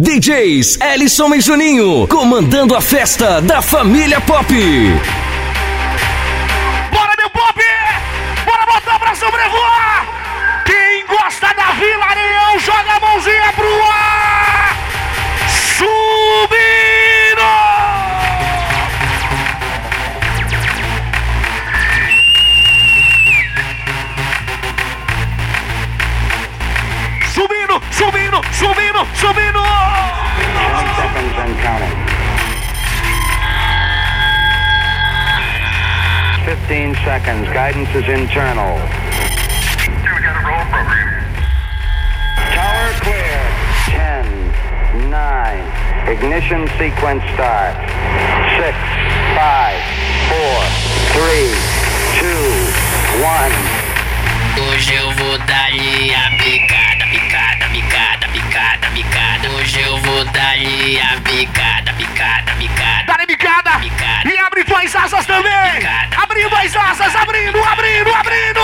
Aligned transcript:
DJs 0.00 0.78
Ellison 0.80 1.34
e 1.34 1.40
Juninho, 1.40 2.06
comandando 2.06 2.76
a 2.76 2.80
festa 2.80 3.40
da 3.40 3.60
família 3.60 4.20
Pop. 4.20 4.54
15 36.68 36.94
seconds. 36.96 37.48
Guidance 37.48 37.88
is 37.96 38.04
internal. 38.12 38.76
Tower 42.52 42.92
clear. 43.00 43.40
10, 43.88 45.08
9. 45.08 46.12
Ignition 46.12 46.68
sequence 46.76 47.24
start. 47.32 47.72
6, 48.60 48.76
5, 49.32 49.80
4, 50.28 50.68
3, 51.16 51.56
2, 52.20 52.36
1. 53.16 53.88
Hoje 54.68 54.92
eu 54.92 55.10
vou 55.12 55.38
dar-lhe 55.38 56.14
a 56.14 56.28
picada, 56.36 57.06
picada, 57.10 57.64
picada, 57.72 58.28
picada, 58.28 58.90
picada. 58.92 59.48
Hoje 59.56 59.80
eu 59.80 59.96
vou 60.02 60.22
dar-lhe 60.26 61.00
a 61.00 61.18
picada, 61.22 61.94
picada, 61.94 62.52
picada. 62.58 63.04
Dá 63.06 63.24
bicada! 63.26 63.78
Picada. 63.80 64.37
Tuas 64.68 64.94
asas 64.94 65.24
também! 65.24 65.72
Picada. 65.76 66.22
Abrindo 66.22 66.54
as 66.54 66.76
asas, 66.76 67.16
abrindo, 67.16 67.58
abrindo, 67.64 68.14
abrindo! 68.14 68.60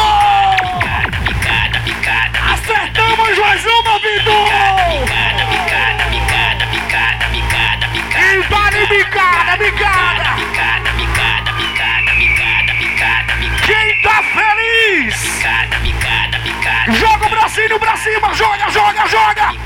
Picada, 0.60 1.18
picada, 1.24 1.80
picada. 1.80 2.38
Acertamos 2.52 3.38
mais 3.38 3.64
uma, 3.64 3.98
Vitor! 3.98 4.44
Picada, 4.44 5.46
picada, 5.46 6.04
picada, 6.10 6.66
picada, 6.66 7.26
picada, 7.28 7.88
picada. 7.88 8.20
E 8.20 8.42
vale 8.42 8.86
bicada, 8.86 9.56
bicada! 9.56 10.34
Picada, 10.36 10.90
picada, 10.92 11.52
picada, 11.54 12.12
picada, 12.12 12.74
picada, 12.76 13.32
picada. 13.36 13.66
Quem 13.66 14.02
tá 14.02 14.22
feliz? 14.22 15.16
Picada, 15.16 15.76
picada, 15.78 16.38
picada. 16.40 16.92
Joga 16.92 17.26
o 17.26 17.30
bracinho 17.30 17.78
pra 17.78 17.96
cima, 17.96 18.34
joga, 18.34 18.70
joga, 18.70 19.08
joga! 19.08 19.63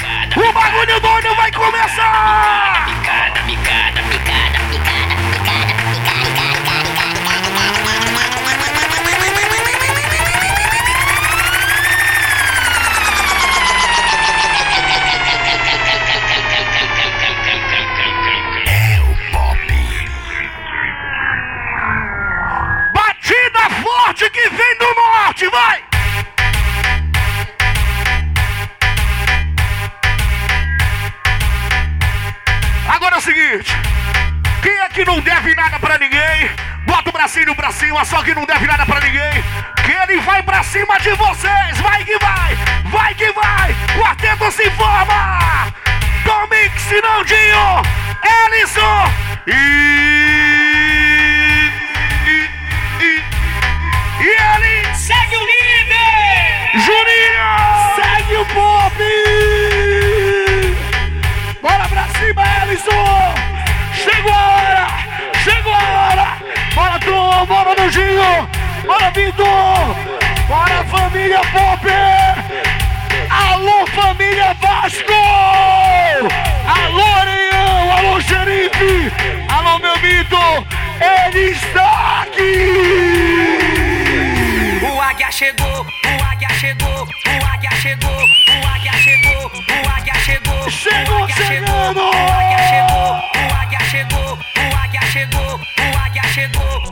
Chegou, 85.69 85.87
o 85.87 86.25
águia 86.25 86.49
chegou, 86.57 87.07
o 87.31 87.47
águia 87.47 87.71
chegou, 87.71 88.27
o 88.27 88.69
águia 88.69 88.93
chegou, 88.93 89.47
o 89.47 89.89
águia 89.89 90.15
chegou. 90.15 90.71
Chegou 90.71 91.21
o 91.21 91.25
águia 91.25 91.37
chegando! 91.47 92.01
O 92.01 92.11
águia 92.35 92.59
chegou, 92.69 93.19
o 93.39 93.55
águia 93.55 93.81
chegou, 93.83 94.39
o 94.59 94.77
águia 94.77 95.03
chegou, 95.13 95.61
o 95.79 95.99
águia 95.99 96.23
chegou. 96.35 96.83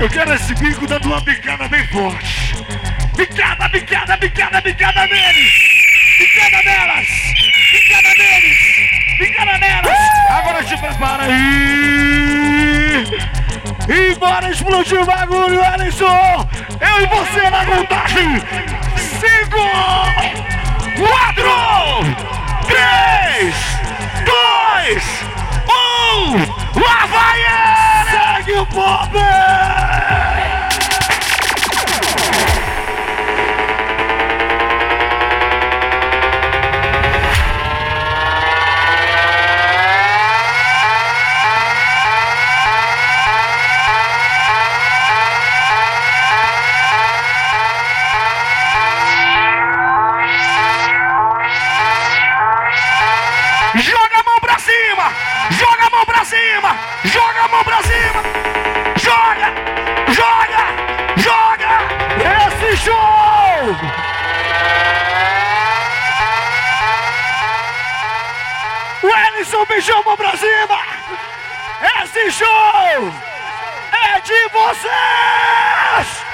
Eu 0.00 0.10
quero 0.10 0.34
esse 0.34 0.54
bico 0.56 0.86
dando 0.88 1.06
uma 1.06 1.20
bicada 1.20 1.68
bem 1.68 1.86
forte. 1.86 2.56
Bicada, 3.16 3.68
bicada, 3.68 4.16
bicada, 4.16 4.60
bicada 4.60 5.06
neles! 5.06 5.52
Bicada 6.18 6.62
nelas! 6.62 7.06
Bicada 7.72 8.14
neles! 8.18 8.56
Bicada 9.18 9.58
nelas! 9.58 9.98
Agora 10.30 10.64
te 10.64 10.76
prepara 10.76 11.24
aí! 11.24 11.86
E 13.88 14.14
bora 14.16 14.50
explodir 14.50 15.00
o 15.00 15.04
bagulho, 15.04 15.64
Alisson! 15.64 16.48
Eu 16.80 17.02
e 17.02 17.06
você 17.06 17.50
na 17.50 17.64
contagem! 17.64 18.42
Cinco! 18.96 19.62
Quatro! 20.98 21.52
Três! 22.66 23.54
Dois! 24.24 25.04
Um! 25.68 26.80
Lá 26.80 27.06
vai 27.06 27.38
ele! 27.40 28.10
Segue 28.10 28.52
o 28.58 28.66
pop! 28.66 29.16
A 57.46 57.48
mão 57.48 57.62
pra 57.64 57.82
cima! 57.82 58.22
Joga! 58.96 59.54
Joga! 60.12 60.62
Joga! 61.16 61.70
Esse 62.46 62.76
show! 62.84 63.76
O 69.02 69.08
Ellison 69.08 69.64
me 69.70 69.80
chamou 69.80 70.16
pra 70.16 70.36
cima! 70.36 70.80
Esse 72.02 72.32
show 72.32 73.12
é 73.92 74.20
de 74.20 74.48
vocês! 74.48 76.25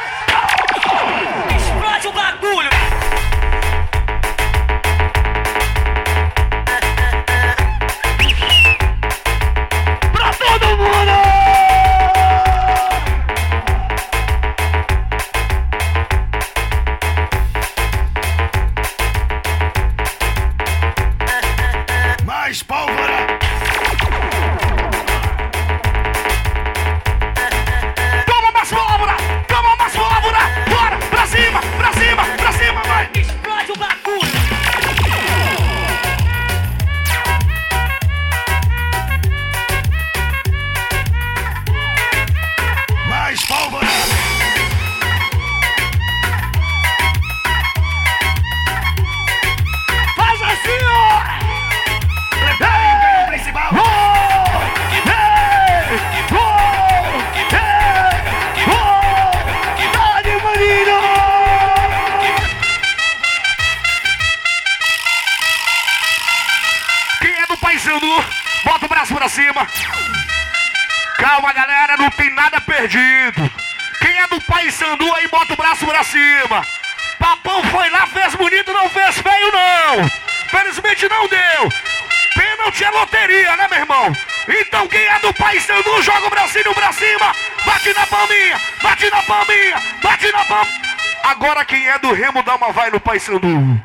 Né, 83.45 83.69
meu 83.69 83.79
irmão? 83.79 84.17
Então 84.49 84.87
quem 84.89 85.01
é 85.01 85.19
do 85.19 85.33
Paysandu, 85.35 86.03
joga 86.03 86.27
o 86.27 86.31
bracinho 86.31 86.75
pra 86.75 86.93
cima. 86.93 87.35
Bate 87.65 87.93
na 87.95 88.07
palminha, 88.07 88.61
bate 88.83 89.11
na 89.11 89.23
palminha, 89.23 89.83
bate 90.03 90.33
na 90.33 90.45
palminha. 90.45 90.83
Agora 91.25 91.65
quem 91.65 91.89
é 91.89 91.99
do 91.99 92.13
Remo, 92.13 92.43
dá 92.43 92.57
uma 92.57 92.73
vai 92.73 92.91
no 92.91 93.01
Paysandu. 93.01 93.83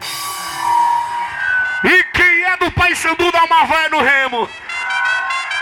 E 1.83 2.04
quem 2.13 2.44
é 2.44 2.57
do 2.57 2.71
Paysandu, 2.71 3.31
dá 3.31 3.44
uma 3.44 3.65
vai 3.65 3.89
no 3.89 4.01
Remo. 4.01 4.50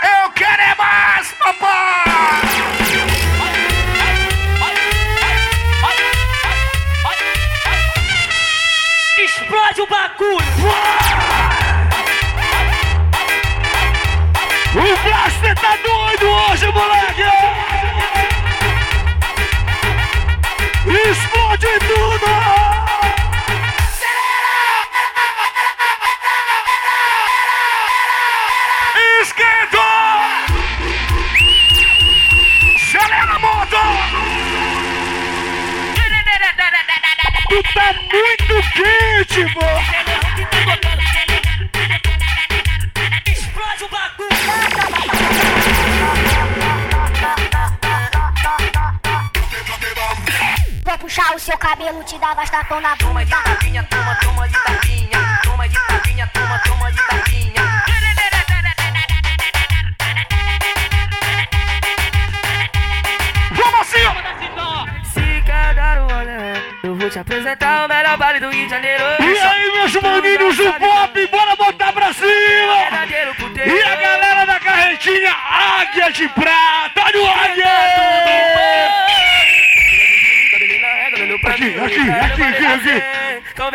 Eu 0.02 0.30
quero 0.32 0.62
é 0.62 0.74
mais, 0.74 1.32
papai! 1.32 2.04
Explode 9.18 9.80
o 9.80 9.86
bagulho! 9.86 11.35
O 14.78 15.02
Blaster 15.02 15.54
tá 15.54 15.74
doido 15.76 16.26
hoje, 16.28 16.66
moleque! 16.66 17.22
Explode 21.08 21.66
tudo! 21.88 22.26
Tu 37.48 37.62
tá 37.72 37.94
muito 38.12 38.54
quente, 38.74 39.54
mano! 39.54 40.95
Puxar 51.06 51.36
o 51.36 51.38
seu 51.38 51.56
cabelo, 51.56 52.02
te 52.02 52.18
dar 52.18 52.34
bastapão 52.34 52.80
na 52.80 52.96
Toma 52.96 53.24
de 53.24 53.30
bunda. 53.30 53.44
tapinha, 53.44 53.82
toma, 53.84 54.16
toma 54.16 54.48
de 54.48 54.58
tapinha. 54.64 55.40
Toma 55.44 55.68
de 55.68 55.78
tapinha, 55.86 56.30
toma, 56.34 56.58
toma 56.58 56.90
de 56.90 57.06
tapinha. 57.06 57.62
Vamos 63.52 63.80
assim, 63.82 64.04
ó! 64.04 64.86
Se 65.04 65.42
quer 65.42 65.74
dar 65.76 65.98
um 66.00 66.06
olé, 66.06 66.54
eu 66.82 66.96
vou 66.96 67.08
te 67.08 67.20
apresentar 67.20 67.84
o 67.84 67.88
melhor 67.88 68.16
baile 68.16 68.40
do 68.40 68.50
Rio 68.50 68.64
de 68.64 68.70
Janeiro. 68.70 69.04
E 69.20 69.38
aí, 69.38 69.72
meus 69.76 69.94
maninhos 70.02 70.56
do 70.56 70.72
pop, 70.72 71.26
bora 71.28 71.54
botar 71.54 71.92
pra 71.92 72.12
cima! 72.12 72.76
Verdadeiro 72.90 73.34
puteiro. 73.36 73.70
E 73.70 73.82
a 73.84 73.94
galera 73.94 74.44
da 74.44 74.58
carretinha 74.58 75.32
Águia 75.32 76.10
de 76.10 76.28
Prata, 76.30 76.55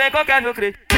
vem 0.01 0.11
qualquer 0.11 0.41
meu 0.41 0.53
creio. 0.53 0.90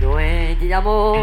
Doente 0.00 0.64
de 0.64 0.72
amor. 0.72 1.18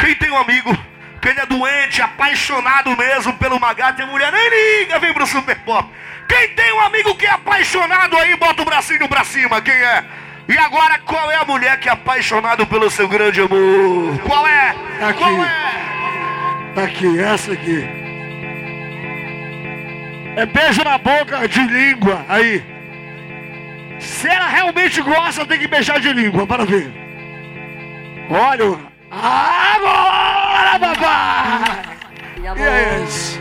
Quem 0.00 0.14
tem 0.16 0.30
um 0.32 0.38
amigo 0.38 0.76
que 1.22 1.28
ele 1.28 1.38
é 1.38 1.46
doente, 1.46 2.02
apaixonado 2.02 2.96
mesmo 2.96 3.32
pelo 3.34 3.58
uma 3.58 3.72
gata 3.72 4.02
e 4.02 4.04
a 4.04 4.08
mulher 4.08 4.32
nem 4.32 4.80
liga, 4.80 4.98
vem 4.98 5.14
pro 5.14 5.24
Super 5.24 5.56
Pop. 5.60 5.88
Quem 6.28 6.48
tem 6.48 6.72
um 6.72 6.80
amigo 6.80 7.14
que 7.14 7.26
é 7.26 7.30
apaixonado 7.30 8.16
aí, 8.16 8.34
bota 8.36 8.62
o 8.62 8.64
bracinho 8.64 9.08
pra 9.08 9.22
cima, 9.22 9.60
quem 9.60 9.72
é? 9.72 10.04
E 10.48 10.58
agora, 10.58 10.98
qual 11.04 11.30
é 11.30 11.36
a 11.36 11.44
mulher 11.44 11.78
que 11.78 11.88
é 11.88 11.92
apaixonado 11.92 12.66
pelo 12.66 12.90
seu 12.90 13.06
grande 13.06 13.40
amor? 13.40 14.18
Qual 14.26 14.44
é? 14.48 14.74
Aqui. 15.00 15.18
Qual 15.18 15.44
é? 15.44 15.87
Tá 16.74 16.84
aqui, 16.84 17.20
essa 17.20 17.52
aqui. 17.52 17.84
É 20.36 20.46
beijo 20.46 20.84
na 20.84 20.98
boca 20.98 21.48
de 21.48 21.60
língua, 21.60 22.24
aí. 22.28 22.62
Se 23.98 24.28
ela 24.28 24.46
realmente 24.48 25.02
gosta, 25.02 25.44
tem 25.44 25.58
que 25.58 25.66
beijar 25.66 25.98
de 26.00 26.12
língua, 26.12 26.46
para 26.46 26.64
ver. 26.64 26.92
Olha, 28.30 28.78
agora, 29.10 30.78
papai! 30.78 31.98
E 32.42 32.62
é 32.62 33.04
isso. 33.04 33.40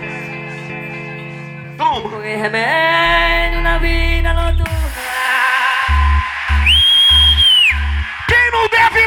Toma. 1.78 2.24
Remédio 2.24 3.62
na 3.62 3.78
vida 3.78 4.34
noturna. 4.34 4.77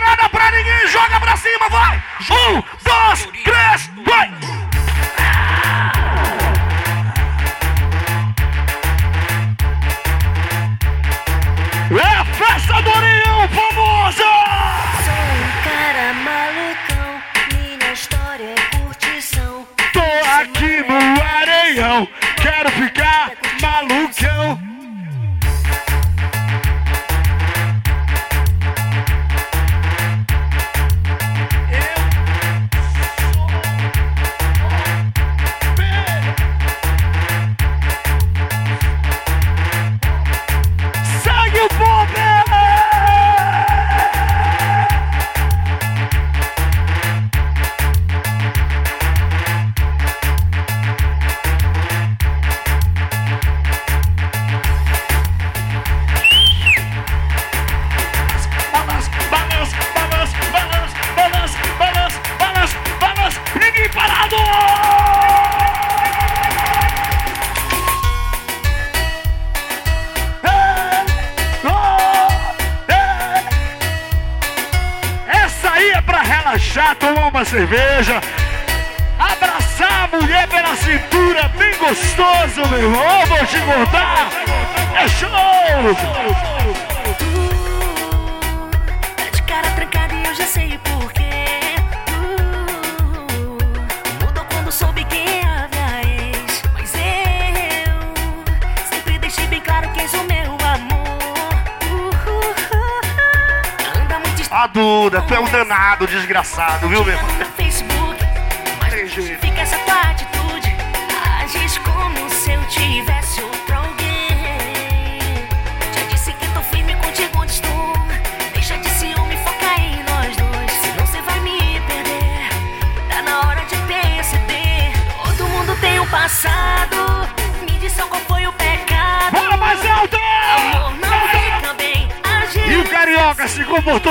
Nada 0.01 0.29
pra 0.29 0.51
ninguém, 0.51 0.89
joga 0.89 1.21
pra 1.21 1.37
cima, 1.37 1.69
vai! 1.69 2.03
Um, 2.31 2.63
dois, 2.85 3.29
três, 3.45 3.91
vai! 4.05 4.31
É 11.93 12.15
a 12.17 12.25
festa 12.25 12.83
do 12.83 12.91
Orião 12.91 13.49
famosa! 13.49 14.31
Sou 15.05 15.25
um 15.37 15.51
cara 15.65 16.15
malucão, 16.15 17.23
minha 17.53 17.93
história 17.93 18.55
é 18.57 18.77
curtição. 18.77 19.67
Tô 19.93 20.01
aqui 20.41 20.85
no 20.89 21.23
Areião, 21.23 22.09
quero 22.41 22.71
ficar 22.71 23.33
malucão. 23.61 24.80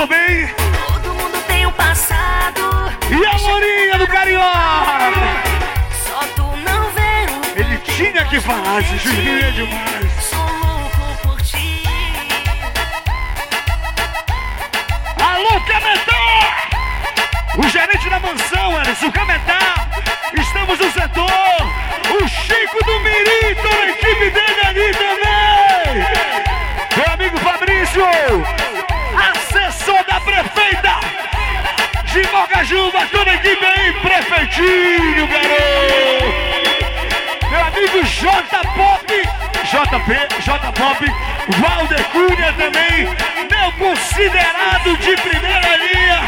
Comportou 0.00 0.06
bem? 0.06 0.48
Todo 0.86 1.14
mundo 1.14 1.42
tem 1.46 1.66
um 1.66 1.72
passado. 1.72 2.60
E 3.10 3.26
a 3.26 3.36
Lourinha 3.36 3.98
do 3.98 4.06
Carioca? 4.06 5.12
Só 6.06 6.20
tu 6.34 6.42
não 6.42 6.90
vê 6.92 7.26
o 7.28 7.60
Ele 7.60 7.78
tinha 7.78 8.24
que 8.24 8.40
falar, 8.40 8.82
se 8.82 8.96
judia 8.98 9.52
demais. 9.52 10.12
Sou 10.22 10.38
louco 10.38 11.18
por 11.22 11.42
ti. 11.42 11.82
Alô, 15.18 15.60
Cametá! 15.66 16.20
O 17.58 17.68
gerente 17.68 18.08
da 18.08 18.20
mansão, 18.20 18.76
Alisson 18.78 19.10
Cametá. 19.10 19.39
Estamos 19.39 19.39
aí, 34.40 34.46
prefeitinho, 34.46 35.26
garoto. 35.26 36.30
Meu 37.50 37.64
amigo 37.64 38.04
J 38.04 38.30
Pop, 38.74 39.06
JP, 39.64 40.42
J 40.42 40.72
Pop, 40.72 41.12
Valder 41.58 42.04
Cunha 42.04 42.52
também, 42.54 43.04
meu 43.50 43.72
considerado 43.72 44.96
de 44.98 45.16
primeira 45.16 45.76
linha. 45.76 46.20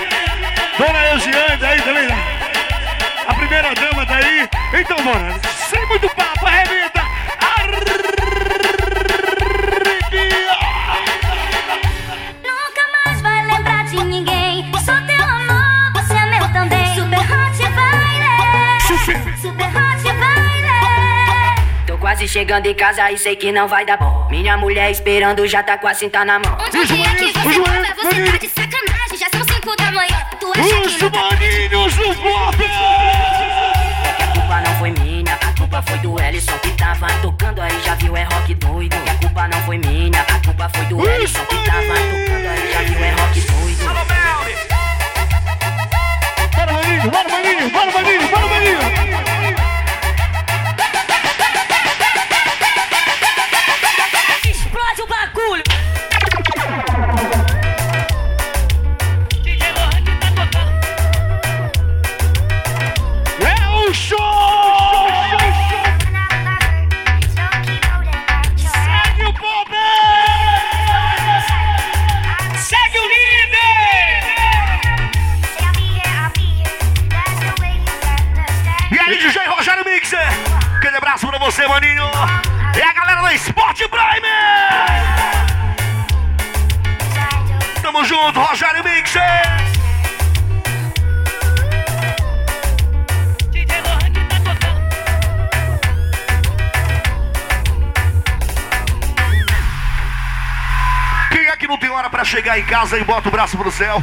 Dona 0.79 1.07
Eusiane 1.13 1.57
daí 1.59 1.81
também, 1.83 2.07
né? 2.07 2.17
a 3.27 3.35
primeira 3.35 3.75
dama 3.75 4.05
daí. 4.07 4.49
Então, 4.75 4.97
bora, 5.05 5.35
quase 22.23 22.29
chegando 22.29 22.67
em 22.67 22.75
casa 22.75 23.11
e 23.11 23.19
sei 23.19 23.35
que 23.35 23.51
não 23.51 23.67
vai 23.67 23.85
dar 23.85 23.97
bom. 23.97 24.29
Minha 24.31 24.57
mulher 24.57 24.91
esperando 24.91 25.47
já 25.47 25.63
tá 25.63 25.77
com 25.77 25.89
a 25.89 25.95
cinta 25.95 26.25
na 26.25 26.39
mão. 26.39 26.57
Onde 26.61 26.79
é 26.79 27.15
que 27.15 27.33
você 27.33 27.33
tava? 27.33 27.51
Você 27.51 28.31
tá 28.31 28.39
de 28.39 28.49
sacanagem. 28.49 29.19
Já 29.19 29.29
são 29.31 29.45
5 29.45 29.77
da 29.77 29.91
manhã. 29.91 30.27
Tu 30.39 30.53
acha 30.53 30.63
que 30.63 30.87
Os 30.87 31.01
não 31.01 31.11
tá 31.11 31.23
maninhos 31.31 31.95
do 31.95 32.15
pop. 32.15 32.65
É 34.05 34.13
que 34.13 34.23
a 34.23 34.27
culpa 34.29 34.61
não 34.61 34.79
foi 34.79 34.91
minha, 34.91 35.35
a 35.35 35.59
culpa 35.59 35.83
foi 35.83 35.99
do 35.99 36.21
Ellison 36.21 36.59
que 36.59 36.71
tava 36.71 37.07
tocando 37.23 37.61
aí, 37.61 37.81
já 37.85 37.95
viu, 37.97 38.17
é 38.17 38.23
rock 38.25 38.55
doido. 38.55 38.97
Que 39.03 39.11
a 39.11 39.15
culpa 39.15 39.49
não 39.49 39.63
foi 39.63 39.79
minha, 39.79 40.21
a 40.21 40.47
culpa 40.47 40.69
foi 40.69 40.85
do 40.87 41.09
Ellison 41.09 41.45
que 41.47 41.57
tava 41.65 41.83
tocando 41.83 42.49
aí, 42.49 42.73
já 42.73 42.83
viu, 42.83 43.05
é 43.05 43.11
rock 43.11 43.41
doido. 43.41 43.85
Bora, 46.53 46.73
maninho, 46.73 47.11
bora, 47.11 47.29
maninho, 47.29 47.71
bora, 47.71 47.91
maninho, 47.91 48.29
bora, 48.29 48.47
maninho. 48.47 49.02
É 81.55 82.83
a 82.83 82.93
galera 82.95 83.21
da 83.23 83.35
Sport 83.35 83.79
Prime! 83.89 84.29
Tamo 87.83 88.05
junto, 88.05 88.41
Rogério 88.41 88.83
Mixer! 88.83 89.23
Que 93.53 93.67
tá. 93.67 93.75
Quem 101.31 101.47
é 101.47 101.57
que 101.57 101.67
não 101.67 101.79
tem 101.79 101.91
hora 101.91 102.11
pra 102.11 102.25
chegar 102.25 102.59
em 102.59 102.65
casa 102.65 102.99
e 102.99 103.05
bota 103.05 103.29
o 103.29 103.33
braço 103.33 103.57
pro 103.57 103.71
céu? 103.71 104.03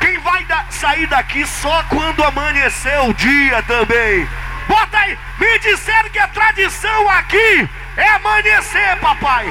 Quem 0.00 0.18
vai 0.18 0.44
da- 0.44 0.64
sair 0.70 1.06
daqui 1.06 1.46
só 1.46 1.82
quando 1.88 2.22
amanhecer 2.24 2.98
o 3.00 3.14
dia 3.14 3.62
também? 3.62 4.28
Bota 4.68 4.98
aí! 4.98 5.18
Me 5.38 5.58
disseram 5.58 6.10
que 6.10 6.18
a 6.18 6.28
tradição 6.28 7.08
aqui 7.10 7.68
é 7.96 8.08
amanhecer, 8.10 8.96
papai! 9.00 9.46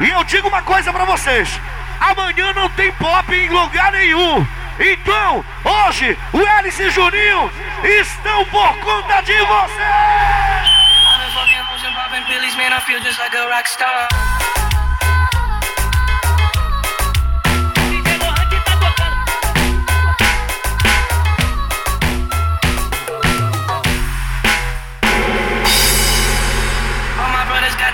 E 0.00 0.10
eu 0.10 0.24
digo 0.24 0.48
uma 0.48 0.62
coisa 0.62 0.92
pra 0.92 1.04
vocês: 1.04 1.60
amanhã 2.00 2.52
não 2.52 2.68
tem 2.70 2.92
pop 2.92 3.34
em 3.34 3.48
lugar 3.48 3.92
nenhum. 3.92 4.46
Então, 4.78 5.44
hoje, 5.64 6.18
o 6.32 6.40
Hélice 6.40 6.84
e 6.84 6.90
Juninho 6.90 7.52
estão 7.84 8.44
por 8.46 8.78
conta 8.78 9.20
de 9.22 9.38
vocês! 9.38 10.72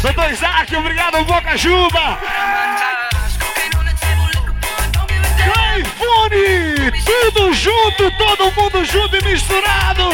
Doutor 0.00 0.30
Isaac, 0.30 0.76
obrigado, 0.76 1.24
Boca 1.24 1.56
Juba! 1.56 2.18
iPhone! 5.76 6.92
Tudo 7.04 7.52
junto, 7.52 8.10
todo 8.12 8.52
mundo 8.52 8.84
junto 8.84 9.16
e 9.16 9.24
misturado! 9.24 10.04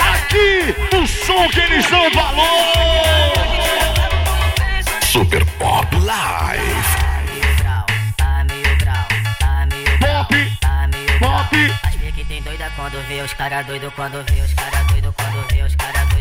Aqui, 0.00 0.74
o 0.96 1.06
som 1.08 1.48
que 1.48 1.58
eles 1.58 1.90
dão 1.90 2.08
valor! 2.12 3.32
Super 5.04 5.44
Pop 5.58 5.96
Live. 5.96 7.06
Pop! 10.00 10.58
Pop! 11.18 11.74
As 11.82 11.96
pique 11.96 12.24
tem 12.24 12.42
doida 12.42 12.70
quando 12.76 13.02
vê 13.08 13.22
os 13.22 13.32
cara 13.34 13.62
doido, 13.62 13.92
quando 13.96 14.24
vê 14.30 14.40
os 14.40 14.54
cara 14.54 14.84
doido, 14.84 15.12
quando 15.16 15.46
vê 15.48 15.62
os 15.62 15.74
cara 15.74 16.04
doido, 16.04 16.15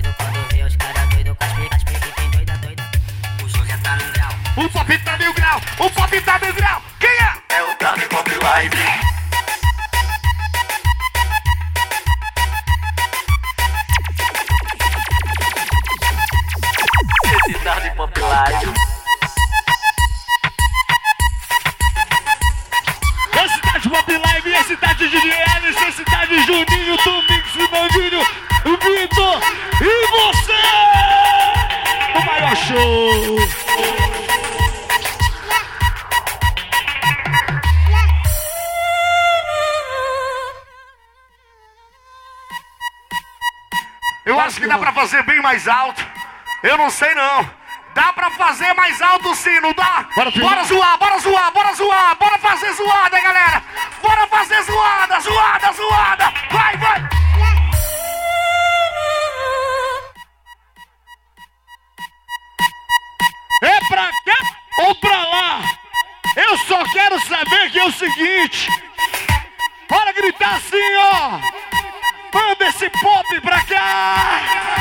grau! 5.35 5.61
O 5.79 5.89
pop 5.89 6.21
tá 6.21 6.39
mil 6.39 6.53
grau! 6.53 6.84
Mais 45.65 45.67
alto. 45.67 46.05
Eu 46.63 46.77
não 46.77 46.89
sei 46.89 47.13
não. 47.15 47.49
Dá 47.93 48.13
pra 48.13 48.29
fazer 48.31 48.73
mais 48.73 49.01
alto 49.01 49.33
sim, 49.35 49.59
não 49.61 49.73
dá? 49.73 50.05
Bora, 50.15 50.29
zoar, 50.63 50.97
bora 50.97 51.19
zoar, 51.19 51.51
bora 51.51 51.73
zoar, 51.73 52.15
bora 52.17 52.37
fazer 52.37 52.73
zoada, 52.73 53.19
galera. 53.21 53.63
Bora 54.01 54.27
fazer 54.27 54.61
zoada, 54.63 55.19
zoada, 55.21 55.73
zoada. 55.73 56.33
Vai, 56.51 56.77
vai. 56.77 57.09
É 63.63 63.79
pra 63.87 64.11
cá 64.25 64.85
ou 64.85 64.95
pra 64.95 65.17
lá? 65.17 65.61
Eu 66.35 66.57
só 66.57 66.83
quero 66.91 67.19
saber 67.21 67.71
que 67.71 67.79
é 67.79 67.85
o 67.85 67.91
seguinte. 67.91 68.67
Bora 69.89 70.11
gritar 70.11 70.55
assim, 70.55 70.95
ó. 70.97 71.39
Manda 72.33 72.67
esse 72.67 72.89
pop 72.89 73.41
pra 73.41 73.63
cá! 73.63 74.74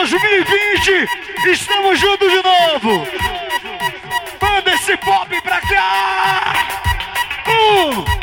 Que 0.00 0.16
aí 0.16 0.40
em 0.40 0.44
2020 0.44 1.08
estamos 1.52 2.00
juntos 2.00 2.32
de 2.32 2.42
novo! 2.42 3.06
Manda 4.40 4.72
esse 4.72 4.96
pop 4.96 5.40
pra 5.42 5.60
cá! 5.60 6.54
Um, 7.46 8.19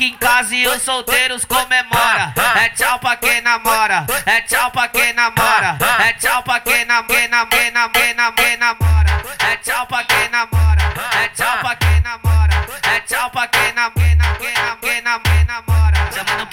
aqui 0.00 0.06
em 0.06 0.16
casa 0.16 0.54
e 0.54 0.66
os 0.66 0.80
solteiros 0.80 1.44
comemora. 1.44 2.32
É 2.56 2.70
tchau 2.70 2.98
pra 2.98 3.16
quem 3.16 3.42
namora, 3.42 4.06
é 4.24 4.40
tchau 4.40 4.70
pra 4.70 4.88
quem 4.88 5.12
namora, 5.12 5.76
é 5.98 6.12
tchau 6.14 6.42
pra 6.42 6.60
quem 6.60 6.86
namora, 6.86 7.28
namora, 7.28 8.14
namora, 8.14 8.56
namora. 8.58 9.22
É 9.40 9.56
tchau 9.56 9.86
pra 9.86 10.04
quem 10.04 10.28
namora, 10.30 10.82
é 11.22 11.28
tchau 11.28 11.58
pra 11.58 11.76
quem 11.76 12.00
namora, 12.00 12.66
é 12.82 13.00
tchau 13.00 13.30
pra 13.30 13.46
quem 13.46 13.72
namora. 13.74 14.59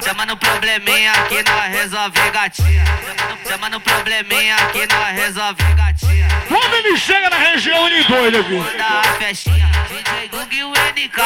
Chama 0.04 0.26
no, 0.26 0.38
probleminha 0.38 1.12
que 1.28 1.44
nós 1.44 1.66
resolve 1.72 2.32
gatinha. 2.32 2.84
Chama 3.48 3.70
no- 3.70 3.82
probleminha 3.82 4.56
que 4.72 4.86
nós 4.88 5.16
resolve 5.16 5.62
gatinha. 5.74 6.28
Quando 6.48 6.74
ele 6.76 6.98
chega 6.98 7.30
na 7.30 7.38
região, 7.38 7.88
ele 7.88 8.04
doido 8.06 8.40
aqui. 8.40 8.56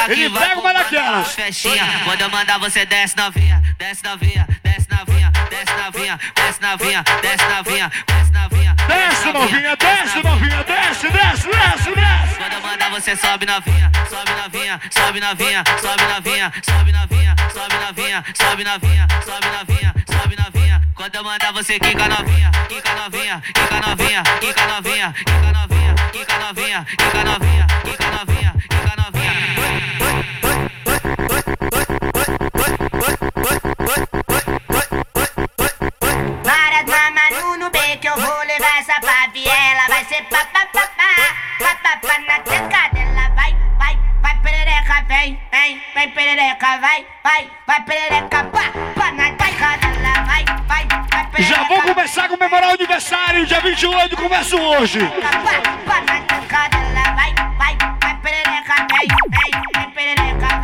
Ele 0.10 0.30
pega 0.30 0.60
uma 0.60 0.74
daquelas. 0.74 1.34
festinha. 1.36 2.02
Quando 2.04 2.22
eu 2.22 2.30
mandar 2.30 2.58
você 2.58 2.86
desce 2.86 3.16
novinha, 3.16 3.62
desce 3.78 4.04
novinha, 4.04 4.48
desce 4.64 4.88
novinha, 4.90 5.32
desce 5.50 5.74
novinha, 5.74 6.20
desce 6.36 6.62
novinha, 6.62 7.04
desce 7.22 7.46
novinha, 7.46 7.92
desce 8.08 8.32
novinha. 8.32 8.76
Desce, 8.88 9.32
novinha, 9.32 9.76
desce, 9.78 10.18
novinha, 10.24 10.64
desce, 10.64 11.08
desce, 11.10 11.48
desce, 11.48 11.92
desce. 11.92 12.36
Quando 12.38 12.54
eu 12.54 12.62
mandar 12.62 12.90
você 12.90 13.16
sobe 13.16 13.46
novinha, 13.46 13.92
sobe 14.10 14.32
novinha, 14.32 14.82
sobe 14.90 15.20
novinha, 15.20 15.64
sobe 15.82 16.04
novinha, 16.14 16.52
sobe 16.64 16.92
novinha, 16.92 17.31
sobe 17.54 17.76
novinha, 17.76 18.24
sobe 18.34 18.64
novinha, 18.64 19.08
sobe 19.26 19.48
novinha, 19.48 19.94
sobe 20.08 20.36
novinha. 20.36 20.82
Quando 20.96 21.16
eu 21.16 21.24
mandar 21.24 21.52
você 21.54 21.80
quica 21.80 22.08
novinha, 22.08 22.52
quica 22.70 22.96
novinha, 22.96 23.42
quica 23.42 23.80
novinha, 23.82 24.24
quica 24.40 24.68
novinha, 24.68 25.14
quica 25.14 25.54
novinha, 25.54 25.96
quica 26.12 26.38
novinha, 26.40 26.86
quica 26.86 27.24
novinha, 27.24 27.68
quica 27.84 28.12
novinha, 28.12 28.54
quica 28.70 28.96
novinha. 28.96 29.32
Para 36.44 37.12
mano 37.12 37.58
no 37.58 37.70
B 37.70 37.80
que 37.98 38.08
eu 38.08 38.16
vou 38.16 38.44
levar 38.46 38.80
essa 38.80 39.00
pra 39.00 39.28
viela. 39.34 39.88
Vai 39.90 40.06
ser 40.06 40.24
pá, 40.24 40.46
pá, 40.54 40.66
pá, 40.68 40.88
pá, 40.96 41.36
pá, 41.60 41.76
pá, 41.84 41.98
pá 41.98 42.20
na 42.20 42.40
teca 42.40 42.90
dela. 42.94 43.30
Vai, 43.36 43.56
vem, 45.12 45.38
vem, 45.52 45.82
vem 45.94 46.10
perereca, 46.12 46.78
vai, 46.80 47.06
vai, 47.22 47.52
vai 47.68 47.82
perereca, 47.84 48.46
pá, 48.46 48.64
pá 48.96 49.12
na 49.12 49.32
teca 49.34 49.78
dela. 49.78 50.24
Vai, 50.26 50.46
vai, 50.68 50.88
vai 51.12 51.28
perereca. 51.28 51.44
Já 51.44 51.64
vou 51.66 51.82
começar 51.82 52.26
a 52.26 52.30
comemorar 52.30 52.70
o 52.70 52.74
aniversário, 52.74 53.46
dia 53.46 53.60
28, 53.60 54.16
começo 54.16 54.58
hoje. 54.58 55.00
Pá, 55.00 55.32
pá 55.86 56.02
na 56.02 56.22
teca 56.22 56.70
dela. 56.70 57.16
Vai, 57.16 57.34
vai, 57.58 57.78
vai 58.02 58.16
perereca, 58.22 58.88
vem, 58.90 59.08
vem, 59.30 59.62
vem 59.76 59.92
perereca, 59.92 60.61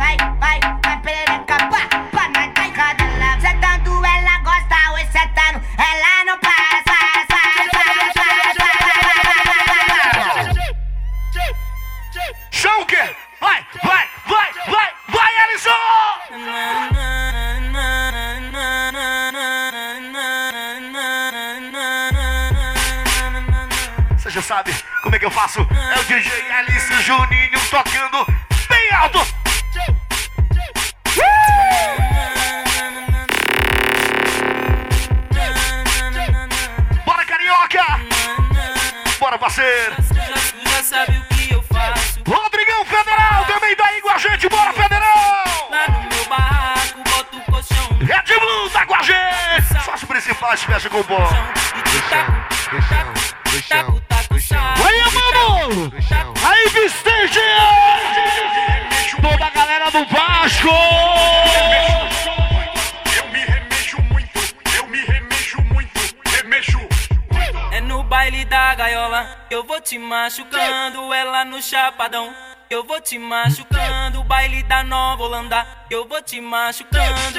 vou 72.88 73.00
te 73.02 73.18
machucando, 73.18 74.24
baile 74.24 74.62
da 74.64 74.82
Nova 74.82 75.22
Holanda. 75.22 75.66
Eu 75.90 76.08
vou 76.08 76.22
te 76.22 76.40
machucando. 76.40 77.38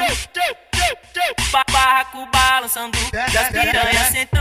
Ba- 1.52 1.64
Barraco 1.70 2.26
balançando, 2.32 2.96
das 3.32 3.48
piranhas 3.48 4.06
sentando. 4.08 4.39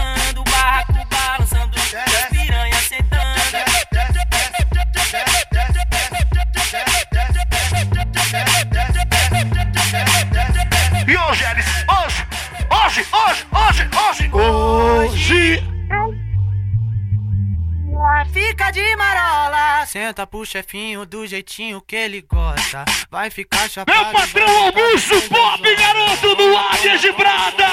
Senta 20.10 20.26
pro 20.26 20.43
chefinho 20.43 21.06
do 21.06 21.28
jeitinho 21.28 21.80
que 21.82 21.95
ele 21.95 22.22
gosta. 22.22 22.84
Vai 23.12 23.30
ficar 23.30 23.69
chapado. 23.69 23.95
Meu 23.95 24.12
patrão 24.12 24.65
Augusto 24.65 25.22
Pop, 25.30 25.76
garoto 25.76 26.36
do 26.36 26.58
Águias 26.58 27.02
de 27.02 27.13
Prata! 27.13 27.67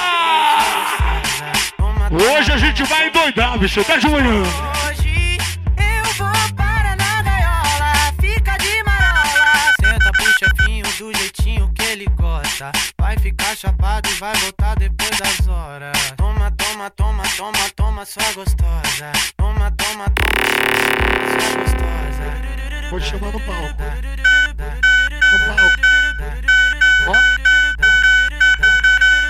Hoje 2.12 2.53
a 2.53 2.59
gente 2.59 2.83
vai 2.85 3.09
endoidar, 3.09 3.59
bicho, 3.59 3.83
tá 3.85 3.96
manhã. 4.09 4.42
Hoje 4.42 5.38
eu 5.79 6.05
vou 6.18 6.55
para 6.55 6.94
na 6.96 7.22
gaiola, 7.22 8.12
fica 8.20 8.57
de 8.59 8.83
marola. 8.83 9.72
Senta 9.81 10.12
pro 10.12 10.27
chefinho 10.38 10.87
do 10.99 11.18
jeitinho 11.18 11.45
ele 11.87 12.07
gosta. 12.16 12.72
Vai 12.99 13.16
ficar 13.18 13.57
chapado 13.57 14.09
e 14.09 14.14
vai 14.14 14.35
voltar 14.37 14.77
depois 14.77 15.11
das 15.18 15.46
horas. 15.46 15.96
Toma, 16.16 16.51
toma, 16.53 16.90
toma, 16.90 17.22
toma, 17.37 17.70
toma, 17.75 18.05
sua 18.05 18.33
gostosa. 18.33 19.12
Toma, 19.37 19.70
toma, 19.72 20.07
toma, 20.11 20.37
sua 21.40 21.61
gostosa. 21.61 22.90
Vou 22.90 23.01
te 23.01 23.07
chamar 23.07 23.33
no 23.33 23.40
palco. 23.40 23.83
No 25.33 25.38
palco. 25.46 25.81
Ó. 27.09 27.14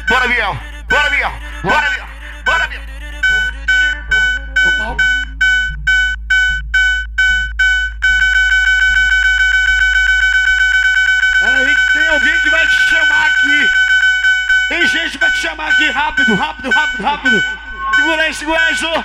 Bora, 0.08 0.28
Biel! 0.28 0.58
Bora, 0.88 1.10
Biel! 1.10 1.32
Bora, 1.62 1.90
Biel! 1.90 2.06
Bora, 2.44 2.68
Biel! 2.68 2.82
No 4.64 4.78
palco. 4.78 5.15
Que 15.10 15.18
vai 15.18 15.30
te 15.30 15.38
chamar 15.38 15.70
aqui 15.70 15.88
rápido, 15.90 16.34
rápido, 16.34 16.70
rápido, 16.70 17.02
rápido. 17.02 17.44
Segura 17.94 18.22
aí, 18.22 18.34
segura 18.34 18.60
aí, 18.60 18.74
só. 18.74 19.04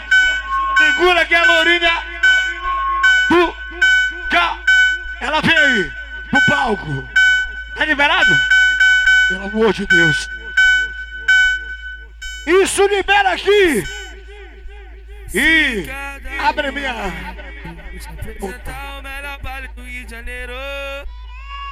Segura 0.78 1.22
é 1.22 1.36
a 1.36 1.44
Lourinha 1.46 2.04
do 3.30 3.56
Cá. 4.32 4.58
Ela 5.20 5.42
vem 5.42 5.56
aí, 5.56 5.92
pro 6.32 6.42
palco. 6.48 7.08
Tá 7.76 7.86
liberado? 7.86 8.36
Pelo 9.30 9.46
amor 9.46 9.74
de 9.74 9.86
Deus. 9.86 10.28
Isso 12.48 12.88
libera 12.88 13.34
aqui. 13.34 13.88
E 15.36 15.86
abre 16.44 16.72
minha. 16.72 16.94
Puta. 18.40 18.72
o 18.98 19.02
melhor 19.04 19.40
baile 19.40 19.68
do 19.70 19.84
Rio 19.84 20.04
de 20.04 20.12
Janeiro. 20.12 20.54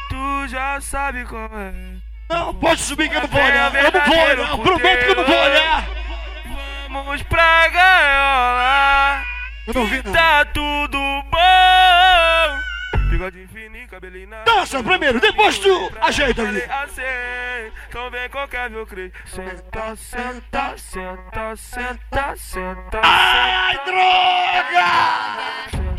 Tu 0.09 0.47
já 0.49 0.79
sabe 0.79 1.25
como 1.25 1.57
é. 1.57 2.08
Não, 2.29 2.53
pode 2.53 2.79
subir 2.81 3.09
que 3.09 3.15
eu 3.15 3.21
não 3.21 3.27
vou 3.27 3.41
olhar. 3.41 3.73
Eu 3.75 3.91
não 3.91 4.05
vou 4.05 4.23
olhar. 4.23 4.49
Eu 4.51 4.59
prometo 4.59 5.05
que 5.05 5.11
eu 5.11 5.15
não 5.15 5.25
vou 5.25 5.35
olhar. 5.35 5.89
Vamos 6.89 7.23
pra 7.23 7.67
gaiola. 7.69 9.23
Eu 9.67 9.73
não 9.73 9.85
vi, 9.85 10.03
não. 10.03 10.13
Tá 10.13 10.45
tudo 10.45 10.97
bom. 11.31 12.59
Bigode 13.09 13.47
fininho, 13.47 13.87
cabelinho 13.87 14.29
na. 14.29 14.43
Dança 14.43 14.83
primeiro, 14.83 15.19
depois 15.19 15.57
tu 15.57 15.91
ajeita 16.01 16.43
ali. 16.43 16.61
então 17.87 18.11
vem 18.11 18.29
qualquer 18.29 18.69
meu 18.69 18.85
creio. 18.85 19.11
Senta, 19.25 19.95
senta, 19.95 20.77
senta, 20.77 21.55
senta, 21.55 22.35
senta. 22.35 23.01
Ai, 23.03 23.79
droga! 23.85 24.85
Se 25.71 25.77
não 25.77 25.89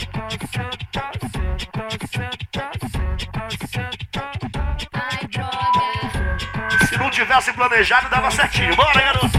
tivesse 7.21 7.53
planejado, 7.53 8.09
dava 8.09 8.31
certinho. 8.31 8.75
Bora, 8.75 8.99
garoto! 8.99 9.39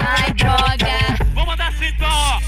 Ai, 0.00 0.32
droga! 0.32 1.24
Vamos 1.32 1.46
mandar 1.46 1.68
assim, 1.68 1.86
então, 1.86 2.08
ó! 2.10 2.40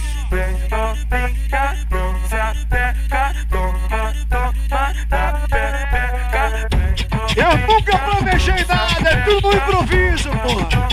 Eu 7.37 7.59
nunca 7.69 7.99
planejei 7.99 8.65
nada, 8.65 9.09
é 9.09 9.17
tudo 9.23 9.49
no 9.49 9.57
improviso, 9.57 10.31
porra! 10.31 10.89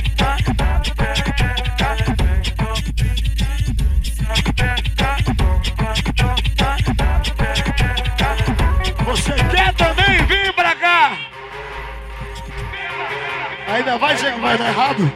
Ainda 13.75 13.97
vai 13.97 14.15
que 14.15 14.29
vai 14.39 14.57
dar 14.57 14.67
errado? 14.69 15.11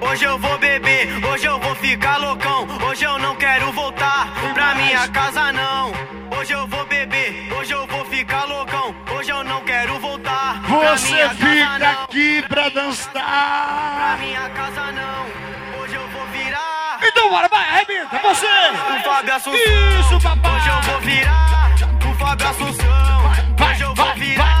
Hoje 0.00 0.24
eu 0.24 0.38
vou 0.38 0.58
beber, 0.58 1.24
hoje 1.24 1.46
eu 1.46 1.58
vou 1.60 1.74
ficar 1.76 2.16
loucão. 2.18 2.66
Hoje 2.88 3.04
eu 3.04 3.18
não 3.18 3.34
quero 3.36 3.70
voltar 3.72 4.28
pra 4.54 4.74
minha 4.74 5.08
casa, 5.08 5.52
não. 5.52 5.92
Hoje 6.38 6.52
eu 6.52 6.66
vou 6.66 6.84
beber, 6.86 7.48
hoje 7.58 7.72
eu 7.72 7.86
vou 7.86 8.04
ficar 8.06 8.44
loucão. 8.44 8.94
Hoje 9.16 9.30
eu 9.30 9.44
não 9.44 9.60
quero 9.62 9.98
voltar 10.00 10.60
pra 10.62 10.96
Você 10.96 11.12
minha 11.12 11.28
casa, 11.28 11.34
fica 11.36 11.78
não. 11.78 12.02
aqui 12.04 12.42
pra 12.48 12.70
Pra 12.70 12.82
dançar. 12.82 14.18
minha 14.20 14.48
casa, 14.50 14.92
não. 14.92 15.80
Hoje 15.80 15.94
eu 15.94 16.08
vou 16.08 16.26
virar. 16.26 16.98
Então 17.02 17.30
bora, 17.30 17.48
vai, 17.48 17.64
arrebenta, 17.68 18.18
você. 18.18 18.46
O 18.46 19.02
Fábio 19.04 19.34
Assunção. 19.34 20.00
Isso, 20.00 20.20
papai. 20.20 20.56
Hoje 20.56 20.68
eu 20.68 20.82
vou 20.82 21.00
virar. 21.00 21.70
O 22.10 22.14
Fábio 22.18 22.48
Assunção. 22.48 23.22
Vai, 23.56 23.72
Hoje 23.72 23.82
eu 23.84 23.94
vou 23.94 24.14
virar. 24.14 24.44
vai, 24.44 24.59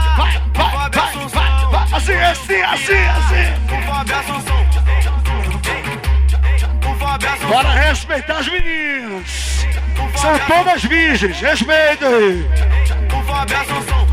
Assim, 2.00 2.14
assim, 2.14 2.62
assim, 2.62 2.94
assim. 2.94 3.60
Bora 7.46 7.68
respeitar 7.68 8.38
as 8.38 8.48
meninas. 8.48 9.66
São 10.16 10.38
todas 10.46 10.82
virgens, 10.84 11.38
respeita 11.38 12.06
aí. 12.06 12.48
O 13.14 13.22
Fábio 13.26 13.54
Assunção. 13.54 14.06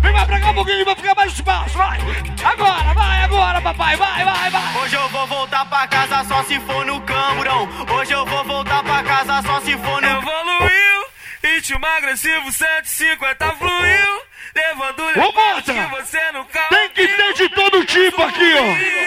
Vem 0.00 0.12
mais 0.12 0.26
pra 0.26 0.40
cá 0.40 0.50
um 0.50 0.54
pouquinho, 0.54 0.84
vai 0.84 0.94
ficar 0.94 1.14
mais 1.16 1.32
espaço, 1.32 1.76
vai. 1.76 1.98
Agora, 2.44 2.94
vai, 2.94 3.22
agora, 3.24 3.60
papai, 3.60 3.96
vai, 3.96 4.24
vai, 4.24 4.50
vai. 4.50 4.76
Hoje 4.82 4.94
eu 4.94 5.08
vou 5.08 5.26
voltar 5.26 5.64
pra 5.64 5.88
casa 5.88 6.24
só 6.28 6.44
se 6.44 6.60
for 6.60 6.86
no 6.86 7.00
camburão. 7.00 7.68
Hoje 7.98 8.12
eu 8.12 8.24
vou 8.24 8.44
voltar 8.44 8.84
pra 8.84 9.02
casa 9.02 9.42
só 9.42 9.60
se 9.60 9.76
for 9.78 10.00
no 10.00 10.08
Evoluiu, 10.08 11.04
ritmo 11.42 11.84
agressivo 11.84 12.52
150 12.52 13.52
fluiu, 13.56 14.22
levando 14.54 15.02
Ô, 15.02 15.62
que 15.62 15.72
você 15.72 16.32
nunca 16.32 16.68
tem 16.68 16.88
que 16.90 17.08
ter 17.08 17.34
de 17.34 17.48
todo 17.50 17.84
tipo 17.84 18.22
aqui, 18.22 18.54
ó. 18.54 19.02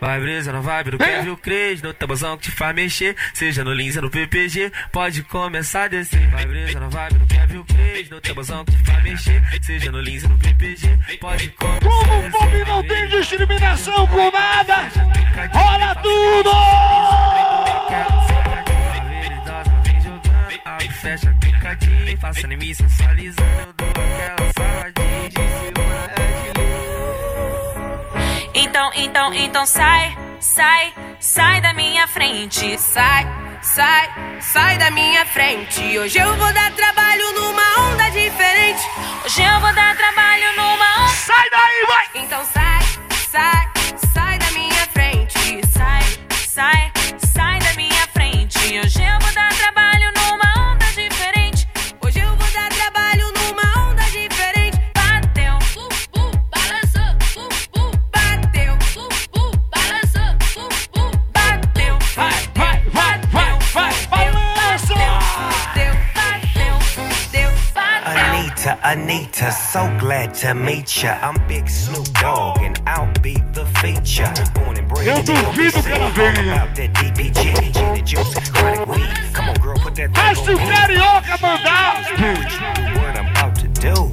Vai 0.00 0.20
brisa 0.20 0.52
na 0.52 0.60
vibe 0.60 0.92
do 0.92 0.98
Kevin 0.98 1.34
Cres, 1.36 1.82
no 1.82 1.92
tabuzão 1.92 2.36
que 2.36 2.44
te 2.44 2.50
faz 2.52 2.72
mexer, 2.74 3.16
seja 3.34 3.64
no 3.64 3.74
Lins 3.74 3.96
ou 3.96 4.02
no 4.02 4.10
PPG, 4.10 4.72
pode 4.92 5.24
começar 5.24 5.84
a 5.84 5.88
descer. 5.88 6.24
Vai 6.30 6.46
brisa 6.46 6.78
na 6.78 6.88
vibe 6.88 7.18
do 7.18 7.26
Kevin 7.26 7.64
Cres, 7.64 8.10
no 8.10 8.20
tabuzão 8.20 8.64
que 8.64 8.76
te 8.76 8.84
faz 8.84 9.02
mexer, 9.02 9.42
seja 9.60 9.90
no 9.90 10.00
Lins 10.00 10.22
ou 10.22 10.30
no 10.30 10.38
PPG, 10.38 10.98
pode 11.20 11.48
começar 11.50 11.80
Como 11.80 12.26
o 12.26 12.30
pop 12.30 12.64
não 12.64 12.82
tem 12.86 13.08
discriminação 13.08 14.06
com 14.06 14.30
nada, 14.30 14.88
rola 15.52 15.94
tudo. 15.96 16.50
Fecha, 20.92 21.34
picadinho, 21.40 22.18
faça 22.18 22.46
anime 22.46 22.74
sensualizando, 22.74 23.42
eu 23.42 23.72
dou 23.74 23.88
aquela 23.88 24.52
saladinha 24.52 25.28
de 25.28 25.36
cima, 25.36 25.82
é 26.16 26.52
de 28.52 28.60
Então, 28.60 28.90
então, 28.96 29.34
então 29.34 29.66
sai, 29.66 30.16
sai, 30.40 30.92
sai 31.20 31.60
da 31.60 31.72
minha 31.74 32.06
frente. 32.08 32.78
Sai, 32.78 33.26
sai, 33.62 34.08
sai 34.40 34.78
da 34.78 34.90
minha 34.90 35.24
frente. 35.26 35.98
Hoje 35.98 36.18
eu 36.18 36.36
vou 36.36 36.52
dar 36.52 36.72
trabalho 36.72 37.32
numa 37.34 37.90
onda 37.90 38.10
diferente. 38.10 38.47
So 69.72 69.84
glad 69.98 70.32
to 70.32 70.54
meet 70.54 71.02
ya. 71.02 71.18
I'm 71.20 71.36
Big 71.46 71.68
Snoop 71.68 72.06
Dogg, 72.14 72.58
and 72.62 72.80
I'll 72.86 73.12
be 73.20 73.34
the 73.52 73.66
feature. 73.82 74.32
Born 74.54 74.78
and 74.78 74.88
bred 74.88 75.06
in 75.06 75.24
the 75.26 75.32
duvido 75.32 75.82
que 75.82 75.92
ela 75.92 76.10
LBC. 76.10 76.52
About 76.52 76.74
that 76.76 76.92
DPG, 76.94 77.72
gin 77.74 77.84
and 77.84 78.06
juice, 78.06 78.50
chronic 78.50 78.86
weed. 78.86 79.10
Come 79.34 79.50
on, 79.50 79.56
girl, 79.56 79.76
put 79.76 79.94
that 79.96 80.10
Mas 80.12 80.38
se 80.38 80.54
o 80.54 80.56
thing 80.56 80.60
on 80.60 80.68
me. 80.68 80.74
carioca 80.74 81.36
mandar, 81.42 82.00
What 82.96 83.18
I'm 83.18 83.26
about 83.26 83.56
to 83.56 83.68
do. 83.68 84.12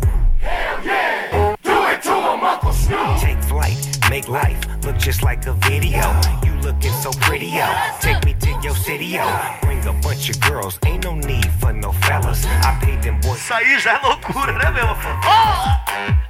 Take 3.22 3.42
flight, 3.44 4.00
make 4.10 4.28
life 4.28 4.60
look 4.86 4.98
just 4.98 5.24
like 5.24 5.48
a 5.48 5.54
video. 5.54 6.04
You 6.44 6.54
looking 6.62 6.92
so 6.92 7.12
pretty, 7.12 7.48
yo. 7.48 7.68
Take 8.02 8.24
me 8.26 8.36
to 8.42 8.50
your 8.62 8.76
city, 8.76 9.06
yo. 9.06 9.26
Bring 9.62 9.84
a 9.88 9.94
bunch 9.94 10.30
of 10.30 10.40
girls, 10.42 10.78
ain't 10.86 11.04
no 11.04 11.16
need 11.16 11.45
for 11.66 11.74
no 11.74 11.92
fellas. 11.94 12.44
I 12.46 12.78
paid 12.80 13.02
them 13.02 13.20
boys. 13.22 13.40
isso 13.40 13.54
aí 13.54 13.80
já 13.80 13.94
é 13.94 14.00
loucura, 14.00 14.54
né, 14.54 14.72
meu? 14.72 14.96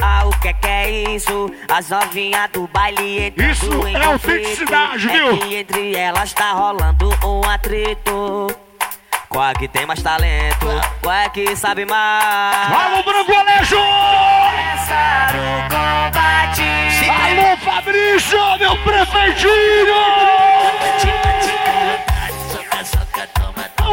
Ah, 0.02 0.24
o 0.26 0.30
que 0.40 0.54
que 0.54 0.68
é 0.68 0.90
isso? 1.16 1.52
As 1.70 1.90
novinhas 1.90 2.50
do 2.52 2.68
baile 2.68 3.26
entrando 3.28 3.52
Isso 3.52 3.88
em 3.88 3.96
é 3.96 4.06
autenticidade, 4.06 5.10
É 5.10 5.12
viu? 5.12 5.38
que 5.40 5.56
entre 5.56 5.96
elas 5.96 6.34
tá 6.34 6.52
rolando 6.52 7.10
um 7.24 7.42
atrito. 7.50 8.48
Qual 9.30 9.44
é 9.50 9.54
que 9.54 9.68
tem 9.68 9.86
mais 9.86 10.02
talento? 10.02 10.66
Qual 11.02 11.14
é 11.14 11.28
que 11.30 11.56
sabe 11.56 11.86
mais? 11.86 12.72
Alô, 12.72 13.04
Branco 13.04 13.34
Alejo! 13.34 13.76
Começar 13.76 15.34
o 15.36 15.62
combate. 15.64 16.64
Alô, 17.10 17.58
Fabrício, 17.58 18.40
meu 18.60 18.78
prefeitinho! 18.84 19.96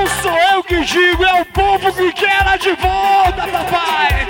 Não 0.03 0.09
sou 0.21 0.37
eu 0.37 0.65
que 0.65 0.85
digo, 0.85 1.25
é 1.25 1.43
o 1.43 1.45
povo 1.47 1.93
que 1.93 2.13
quer 2.13 2.41
ela 2.41 2.57
de 2.57 2.71
volta, 2.71 3.47
papai! 3.47 4.27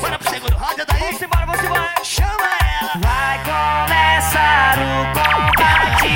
Bora 0.00 0.16
pro 0.16 0.30
segundo 0.30 0.56
round 0.56 0.84
daí. 0.86 1.00
Vamos 1.00 1.22
embora, 1.22 1.46
vamos 1.46 1.64
embora. 1.64 1.90
Chama 2.04 2.50
ela. 2.80 2.92
Vai 3.00 3.38
começar 3.42 4.78
o 4.78 5.06
combate. 5.06 6.08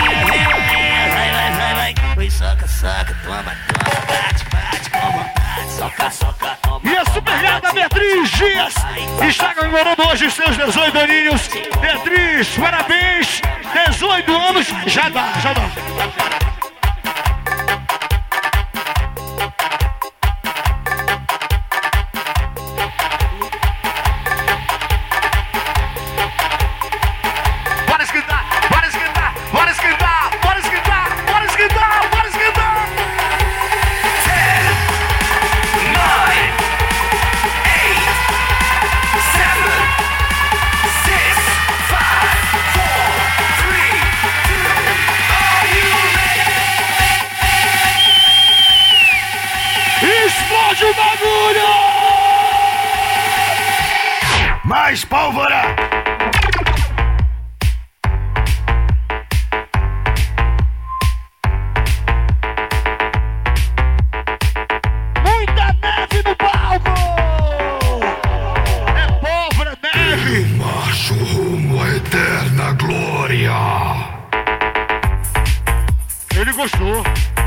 Vai, 1.11 1.31
vai, 1.33 1.53
vai, 1.53 1.75
vai. 1.75 1.95
Oi, 2.17 2.31
soca, 2.31 2.69
soca, 2.69 3.17
toma, 3.25 3.43
toma. 3.43 4.07
Bate, 4.07 4.45
bate 4.53 4.90
com 4.90 5.11
vontade. 5.11 5.73
Soca, 5.77 6.11
soca, 6.12 6.59
toma. 6.62 6.81
E 6.85 6.97
a 6.97 7.05
super 7.07 7.43
gata 7.43 7.73
Beatriz 7.73 8.31
Dias 8.31 8.75
está 9.29 9.53
comemorando 9.57 10.07
hoje 10.09 10.27
os 10.27 10.35
seus 10.35 10.57
18 10.57 10.97
aninhos. 10.97 11.49
Beatriz, 11.81 12.49
parabéns! 12.57 13.43
18 13.90 14.33
anos, 14.33 14.69
já 14.87 15.09
dá, 15.09 15.33
já 15.43 15.53
dá. 15.53 16.54
Gostou. 76.64 77.43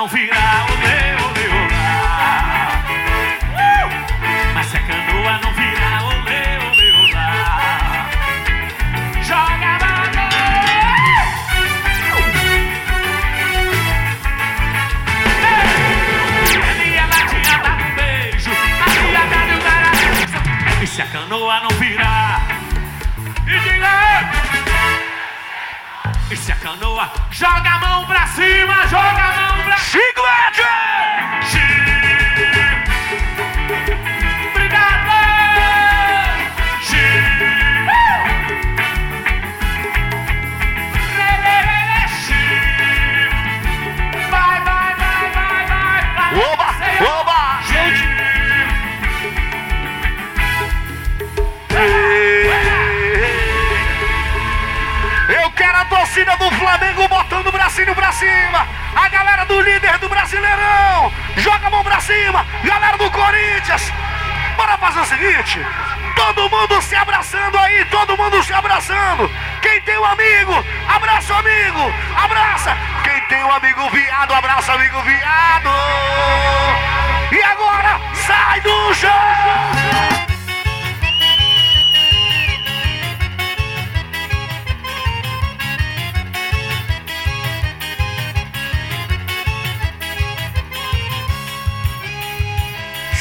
Não 0.00 0.08
virar, 0.08 0.49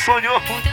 Sonhou. 0.10 0.42
Ontem 0.50 0.69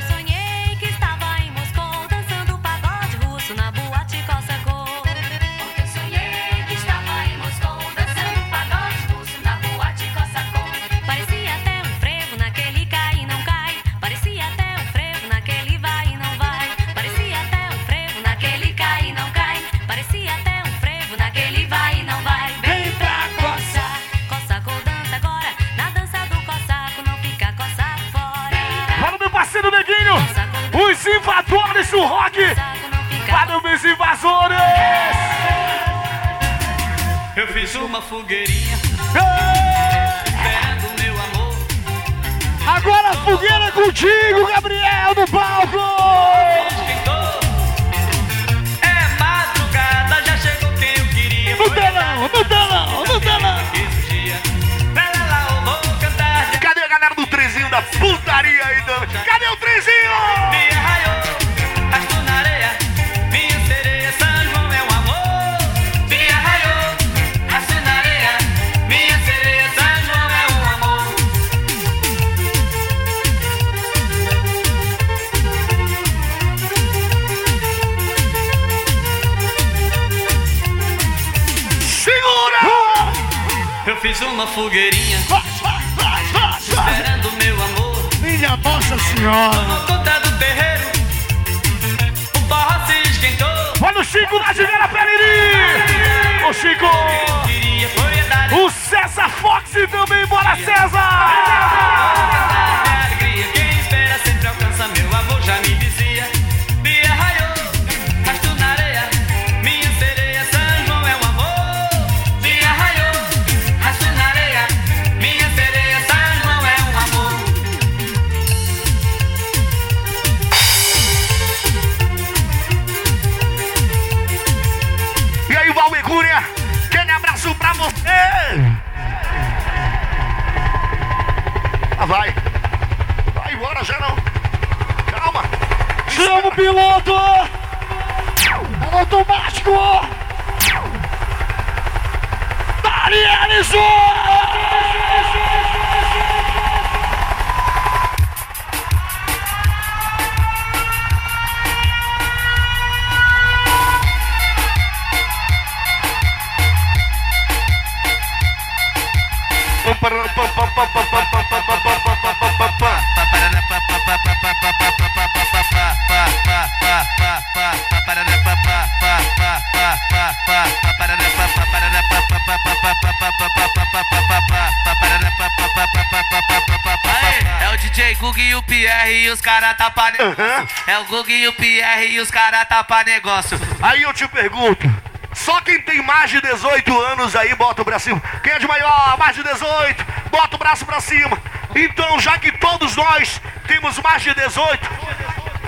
Gug 178.26 178.40
e 178.42 178.54
o 178.54 178.62
Pierre 178.62 179.24
e 179.24 179.30
os 179.30 179.40
cara 179.40 179.72
tapa 179.74 180.10
negócio. 180.10 180.68
É 180.86 180.98
o 180.98 181.04
Gug 181.04 181.32
e 181.32 181.48
o 181.48 181.52
Pierre 181.52 182.06
e 182.08 182.20
os 182.20 182.30
cara 182.30 182.64
tapa 182.64 183.04
negócio. 183.04 183.58
Aí 183.80 184.02
eu 184.02 184.12
te 184.12 184.26
pergunto, 184.28 184.90
só 185.32 185.60
quem 185.60 185.80
tem 185.80 186.02
mais 186.02 186.30
de 186.30 186.40
18 186.40 187.00
anos 187.02 187.36
aí 187.36 187.54
bota 187.54 187.82
o 187.82 187.98
cima. 188.00 188.20
Quem 188.42 188.52
é 188.52 188.58
de 188.58 188.66
maior, 188.66 189.16
mais 189.18 189.36
de 189.36 189.42
18, 189.42 190.05
bota 190.36 190.56
o 190.56 190.58
braço 190.58 190.84
pra 190.84 191.00
cima. 191.00 191.38
Então, 191.74 192.20
já 192.20 192.38
que 192.38 192.52
todos 192.52 192.94
nós 192.94 193.40
temos 193.66 193.98
mais 194.00 194.22
de 194.22 194.34
18, 194.34 194.90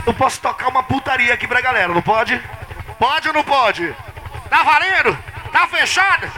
eu 0.06 0.12
posso 0.14 0.40
tocar 0.40 0.68
uma 0.68 0.82
putaria 0.82 1.32
aqui 1.32 1.48
pra 1.48 1.62
galera, 1.62 1.88
não 1.88 2.02
pode? 2.02 2.38
Pode 2.98 3.28
ou 3.28 3.34
não 3.34 3.42
pode? 3.42 3.94
Tá 4.50 4.62
valendo? 4.62 5.18
Tá 5.50 5.66
fechado? 5.68 6.30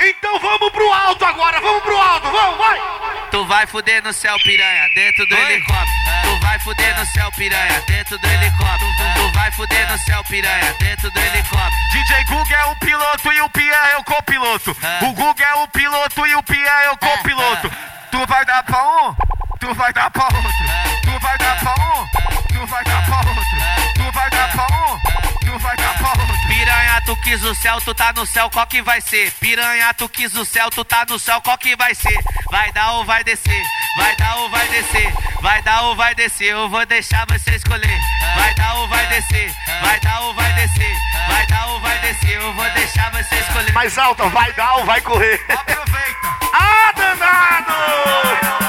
Então 0.00 0.38
vamos 0.40 0.70
pro 0.70 0.92
alto 0.92 1.24
agora, 1.24 1.60
vamos 1.60 1.82
pro 1.84 1.96
alto, 1.96 2.28
vamos, 2.28 2.58
vai! 2.58 2.80
Tu 3.30 3.44
vai 3.46 3.66
fuder 3.68 4.02
no 4.02 4.12
céu, 4.12 4.36
piranha, 4.42 4.88
dentro 4.94 5.24
do 5.26 5.34
helicóptero. 5.34 5.91
Tu 6.62 6.68
vai 6.68 6.74
fuder 6.76 6.96
no 6.96 7.06
céu, 7.06 7.32
piranha, 7.32 7.82
dentro 7.88 8.18
do 8.18 8.26
helicóptero. 8.26 8.90
Tu 9.16 9.32
vai 9.32 9.50
fuder 9.50 9.90
no 9.90 9.98
céu, 9.98 10.22
piranha, 10.24 10.76
dentro 10.78 11.10
do 11.10 11.18
helicóptero. 11.18 11.72
DJ 11.90 12.24
Gug 12.24 12.54
é 12.54 12.64
o 12.66 12.76
piloto 12.76 13.32
e 13.32 13.40
o 13.40 13.50
Pia 13.50 13.74
é 13.74 13.96
o 13.96 14.04
copiloto. 14.04 14.76
O 15.02 15.12
Gug 15.12 15.42
é 15.42 15.54
o 15.54 15.68
piloto 15.68 16.24
e 16.24 16.34
o 16.36 16.42
Pia 16.44 16.70
é 16.84 16.90
o 16.90 16.96
copiloto. 16.96 17.68
Tu 18.12 18.26
vai 18.26 18.44
dar 18.44 18.62
pra 18.62 18.78
um, 18.78 19.14
tu 19.58 19.74
vai 19.74 19.92
dar 19.92 20.08
pra 20.10 20.22
outro. 20.24 20.40
Tu 21.02 21.18
vai 21.18 21.38
dar 21.38 21.58
pra 21.58 21.72
um, 21.72 22.06
tu 22.46 22.66
vai 22.66 22.84
dar 22.84 23.04
pra 23.06 23.16
outro. 23.16 23.34
Tu 23.96 24.12
vai 24.12 24.30
dar 24.30 24.48
pra 24.52 24.64
um, 24.64 24.98
tu 25.40 25.58
vai 25.58 25.76
dar 25.76 25.94
pra 25.98 26.08
outro. 26.10 26.51
Piranha, 26.92 27.06
tu 27.06 27.16
quis 27.16 27.42
o 27.42 27.54
céu, 27.54 27.80
tu 27.80 27.94
tá 27.94 28.12
no 28.12 28.26
céu, 28.26 28.50
qual 28.50 28.66
que 28.66 28.82
vai 28.82 29.00
ser? 29.00 29.30
Piranha, 29.40 29.94
tu 29.94 30.06
quis 30.10 30.34
o 30.36 30.44
céu, 30.44 30.68
tu 30.70 30.84
tá 30.84 31.06
no 31.08 31.18
céu, 31.18 31.40
qual 31.40 31.56
que 31.56 31.74
vai 31.74 31.94
ser? 31.94 32.18
Vai 32.50 32.70
dar 32.72 32.92
ou 32.92 33.04
vai 33.06 33.24
descer? 33.24 33.62
Vai 33.96 34.14
dar 34.16 34.36
ou 34.36 34.50
vai 34.50 34.68
descer? 34.68 35.12
Vai 35.40 35.62
dar 35.62 35.82
ou 35.84 35.96
vai 35.96 36.14
descer? 36.14 36.52
Eu 36.52 36.68
vou 36.68 36.84
deixar 36.84 37.24
você 37.26 37.52
escolher. 37.52 37.98
Vai 38.36 38.54
dar 38.56 38.74
ou 38.74 38.88
vai 38.88 39.06
descer? 39.06 39.50
Vai 39.80 40.00
dar 40.00 40.20
ou 40.20 40.34
vai 40.34 40.52
descer? 40.52 40.94
Vai 41.28 41.46
dar 41.46 41.66
ou 41.68 41.80
vai 41.80 41.98
descer? 42.00 42.36
Eu 42.36 42.52
vou 42.52 42.70
deixar 42.72 43.10
você 43.10 43.36
escolher. 43.36 43.72
Mais 43.72 43.96
alta, 43.96 44.28
vai 44.28 44.52
dar 44.52 44.74
ou 44.74 44.84
vai 44.84 45.00
correr? 45.00 45.40
Aproveita. 45.48 46.28
Ah, 46.52 46.92
danado! 46.94 48.61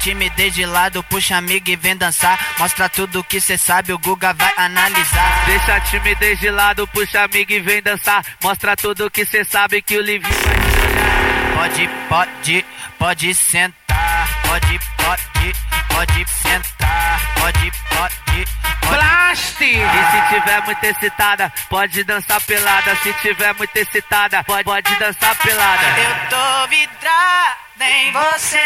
Timidez 0.00 0.54
de 0.54 0.64
lado, 0.64 1.02
puxa 1.04 1.36
amigo 1.36 1.70
e 1.70 1.76
vem 1.76 1.96
dançar. 1.96 2.38
Mostra 2.58 2.88
tudo 2.88 3.22
que 3.22 3.40
cê 3.40 3.56
sabe, 3.56 3.92
o 3.92 3.98
Guga 3.98 4.32
vai 4.32 4.52
analisar. 4.56 5.44
Deixa 5.46 5.76
a 5.76 5.80
timidez 5.80 6.40
de 6.40 6.50
lado, 6.50 6.88
puxa 6.88 7.22
amigo 7.22 7.52
e 7.52 7.60
vem 7.60 7.82
dançar. 7.82 8.24
Mostra 8.42 8.76
tudo 8.76 9.10
que 9.10 9.24
cê 9.24 9.44
sabe 9.44 9.82
que 9.82 9.96
o 9.96 10.02
Livinho 10.02 10.32
vai 10.32 10.58
te 10.58 10.80
olhar. 10.80 11.54
Pode, 11.54 11.88
pode, 12.08 12.66
pode 12.98 13.34
sentar. 13.34 14.28
Pode, 14.46 14.80
pode, 14.96 15.54
pode 15.88 16.30
sentar. 16.30 17.20
Pode, 17.34 17.72
pode, 17.90 18.46
pode. 18.80 18.96
Blast! 18.96 19.62
E 19.62 20.10
se 20.10 20.34
tiver 20.34 20.64
muito 20.64 20.84
excitada, 20.84 21.52
pode 21.68 22.04
dançar 22.04 22.40
pelada. 22.40 22.96
Se 22.96 23.12
tiver 23.14 23.54
muito 23.54 23.76
excitada, 23.76 24.42
pode, 24.44 24.64
pode 24.64 24.94
dançar 24.96 25.36
pelada. 25.36 25.86
Eu 26.00 26.28
tô 26.30 26.68
vidrada 26.68 27.69
em 27.82 28.12
você. 28.12 28.58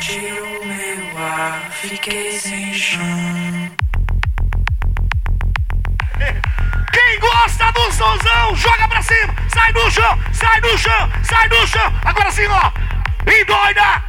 Tirou 0.00 0.64
meu 0.64 1.18
ar, 1.18 1.70
fiquei 1.70 2.38
sem 2.38 2.74
chão. 2.74 3.70
Quem 6.92 7.20
gosta 7.20 7.72
do 7.72 7.92
sonzão, 7.92 8.56
joga 8.56 8.88
pra 8.88 9.02
cima, 9.02 9.34
sai 9.52 9.72
do 9.72 9.90
chão, 9.90 10.18
sai 10.32 10.60
do 10.60 10.78
chão, 10.78 11.10
sai 11.22 11.48
do 11.48 11.66
chão. 11.66 11.92
Agora 12.04 12.30
sim, 12.30 12.46
ó. 12.46 12.72
E 13.30 13.44
doida! 13.44 14.02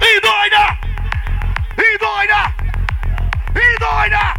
E 0.00 0.20
doida! 0.20 0.78
E 1.78 1.98
doida! 1.98 2.54
E 3.54 3.78
doida! 3.78 4.34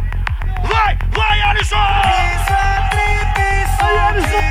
Vai, 0.64 0.98
vai, 1.10 1.40
Alisson! 1.40 1.76
Vai, 3.78 3.98
Alisson! 4.08 4.46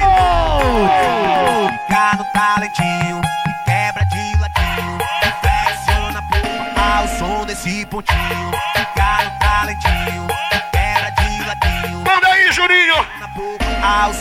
Talentinho, 2.45 3.21
quebra 3.65 4.05
de 4.05 4.37
ladinho, 4.37 4.99
flexiona 5.41 6.21
pro 6.21 6.79
ao 6.79 7.07
som 7.07 7.43
desse 7.43 7.83
pontinho. 7.87 8.51
Fica 8.77 9.23
no 9.23 9.39
talentinho, 9.39 10.27
quebra 10.71 11.09
de 11.09 11.43
ladinho, 11.47 12.03
Manda 12.03 12.27
aí, 12.27 12.51
Juninho! 12.51 13.03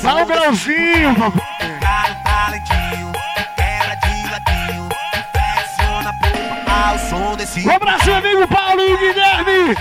Dá 0.02 0.14
um 0.14 0.24
grauzinho, 0.24 1.14
papai. 1.16 1.46
Fica 1.60 2.08
no 2.08 2.14
talentinho, 2.24 3.12
quebra 3.56 3.94
de 3.96 4.30
ladinho, 4.30 4.88
flexiona 5.30 6.12
pro 6.14 6.72
ao 6.72 6.98
som 6.98 7.36
desse 7.36 7.68
Um 7.68 7.72
abraço, 7.72 8.10
amigo 8.10 8.48
Paulo 8.48 8.96
Guilherme! 8.96 9.76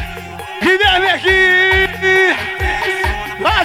Guilherme 0.61 1.07
aqui! 1.07 2.62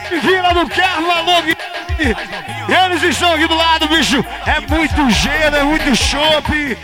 De 0.09 0.19
Vila 0.21 0.55
do 0.55 0.69
Carmo, 0.69 1.11
alô! 1.11 1.33
Eles 1.39 3.03
estão 3.03 3.35
aqui 3.35 3.47
do 3.47 3.55
lado, 3.55 3.87
bicho! 3.89 4.25
É 4.47 4.59
muito 4.61 5.11
gelo, 5.11 5.57
é 5.57 5.63
muito 5.63 5.95
chope! 5.95 6.77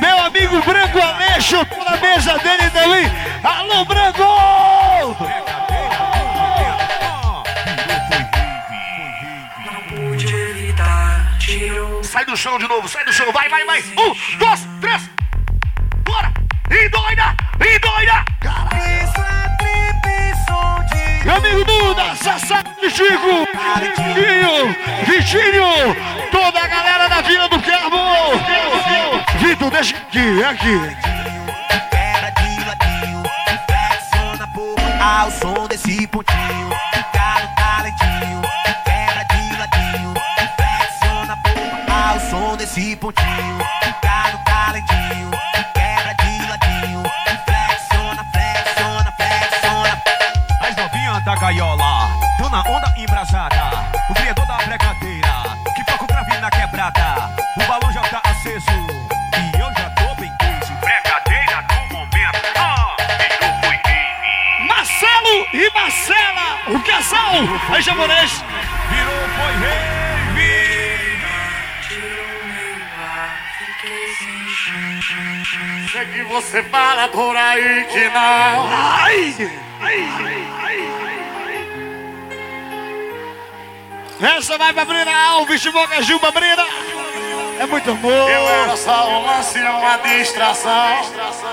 Meu 0.00 0.18
amigo 0.22 0.62
Branco 0.62 0.98
Aleixo, 1.00 1.56
na 1.84 1.96
mesa 1.98 2.38
dele 2.38 2.70
também! 2.70 3.10
Alô, 3.44 3.84
Branco! 3.84 4.24
Sai 12.04 12.24
do 12.24 12.36
chão 12.36 12.58
de 12.58 12.68
novo, 12.68 12.88
sai 12.88 13.04
do 13.04 13.12
chão, 13.12 13.30
vai, 13.32 13.48
vai, 13.48 13.64
vai! 13.66 13.80
Um, 13.80 14.38
dois, 14.38 14.66
três! 14.80 15.10
Bora! 16.04 16.32
E 16.70 16.88
doida! 16.88 17.34
E 17.60 17.78
doida! 17.78 18.24
Meu 21.24 21.36
amigo 21.36 21.69
Duda, 21.90 22.14
Sassá 22.14 22.62
Chico, 22.88 23.48
Vitinho, 23.80 24.76
Vitinho, 25.06 25.96
toda 26.30 26.60
a 26.60 26.68
galera 26.68 27.08
da 27.08 27.20
Vila 27.20 27.48
do 27.48 27.60
Carmo. 27.60 27.98
Vitor, 29.40 29.70
deixa 29.72 29.96
aqui, 29.96 30.40
é 30.40 30.46
aqui. 30.46 30.96
ao 35.00 35.30
som 35.32 35.66
desse 35.66 36.06
pontinho. 36.06 36.70
Fica 36.92 37.40
no 37.40 37.54
talentinho, 37.56 38.42
quebra 38.84 39.24
de 39.24 39.58
ladinho, 39.58 40.14
flexiona 40.56 41.36
pro 41.38 41.92
ao 41.92 42.20
som 42.20 42.56
desse 42.56 42.94
pontinho. 42.94 43.89
Na 52.50 52.62
onda 52.62 52.92
embrasada. 52.96 53.88
O 54.08 54.14
criador 54.14 54.44
da 54.46 54.56
bregadeira, 54.56 55.56
que 55.76 55.84
toca 55.84 56.04
o 56.04 56.06
grave 56.06 56.36
na 56.38 56.50
quebrada. 56.50 57.30
O 57.56 57.64
balão 57.66 57.92
já 57.92 58.02
tá 58.02 58.20
aceso 58.24 58.70
e 59.38 59.60
eu 59.60 59.72
já 59.72 59.88
tô 59.90 60.14
bem 60.16 60.32
coisa. 60.38 60.74
Bregadeira 60.80 61.62
do 61.62 61.94
momento, 61.94 62.40
ah, 62.56 62.96
virou 63.18 63.54
foi 63.62 63.76
rave. 63.76 64.66
Marcelo 64.66 65.46
e 65.54 65.70
Marcela, 65.72 66.58
o 66.68 66.80
casal, 66.80 67.32
aí 67.72 67.82
japonês. 67.82 68.44
Virou 68.90 69.28
foi 69.36 69.52
rave. 69.54 70.00
Sei 75.92 76.06
que 76.06 76.22
você 76.22 76.62
fala 76.64 77.08
por 77.08 77.36
aí 77.36 77.84
que 77.84 78.08
não. 78.08 78.68
Ai, 78.70 79.69
Essa 84.22 84.58
vai 84.58 84.70
pra 84.72 84.84
Brina 84.84 85.16
Alves 85.30 85.62
de 85.62 85.70
Boca 85.70 86.02
Juba, 86.02 86.30
Brina. 86.30 86.66
É 87.58 87.66
muito 87.66 87.90
amor. 87.90 88.30
Eu 88.30 88.48
era 88.48 88.76
só 88.76 89.08
um 89.08 89.26
lance, 89.26 89.58
uma 89.58 89.96
distração. 89.96 91.00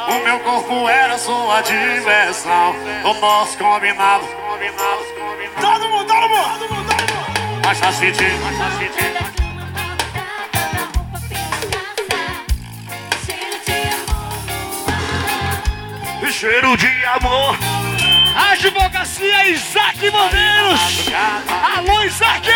O 0.10 0.24
meu 0.24 0.40
corpo 0.40 0.90
era 0.90 1.18
sua 1.18 1.62
diversão. 1.62 2.76
O 3.06 3.14
nosso 3.14 3.58
combinado. 3.58 4.26
Todo 5.62 5.90
mundo, 5.90 6.06
todo 6.06 6.30
mundo, 6.30 6.48
todo 6.60 6.70
mundo, 6.70 6.90
todo 6.90 7.14
mundo. 7.16 7.62
Mas 7.66 7.80
tá 7.80 7.92
sentindo, 7.94 8.38
mas. 8.44 9.08
Cheiro 16.34 16.78
de 16.78 16.88
amor. 17.06 17.17
Advocacia 18.98 19.46
Isaac 19.50 20.10
Bandeiros. 20.10 21.06
Alô, 21.76 22.04
Isaac! 22.04 22.50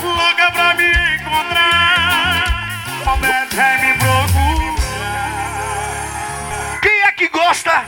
Louca 0.00 0.50
pra 0.52 0.74
me 0.74 0.92
encontrar. 1.16 2.44
Como 3.04 3.26
é 3.26 3.46
me? 3.46 4.76
Quem 6.80 7.02
é 7.02 7.12
que 7.12 7.28
gosta 7.28 7.84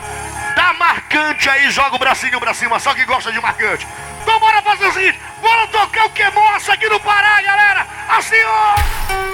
da 0.56 0.72
marcante 0.72 1.48
aí? 1.48 1.70
Joga 1.70 1.94
o 1.94 1.98
bracinho 2.00 2.40
pra 2.40 2.52
cima, 2.52 2.80
só 2.80 2.92
que 2.92 3.04
gosta 3.04 3.30
de 3.30 3.40
marcante. 3.40 3.86
Então 4.22 4.40
bora 4.40 4.60
fazer 4.60 4.86
o 4.86 4.92
seguinte, 4.92 5.20
bora 5.40 5.68
tocar 5.68 6.06
o 6.06 6.10
que 6.10 6.28
moça 6.30 6.72
aqui 6.72 6.88
no 6.88 6.98
Pará, 6.98 7.40
galera. 7.42 7.86
Assim, 8.08 8.42
ó. 8.44 9.33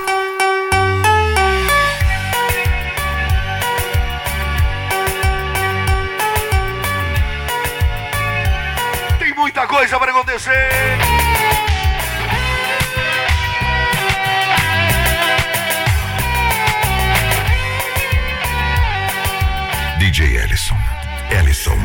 Muita 9.61 9.67
coisa 9.67 9.99
para 9.99 10.11
acontecer. 10.13 10.71
DJ 19.99 20.37
Ellison. 20.39 20.77
Ellison. 21.31 21.79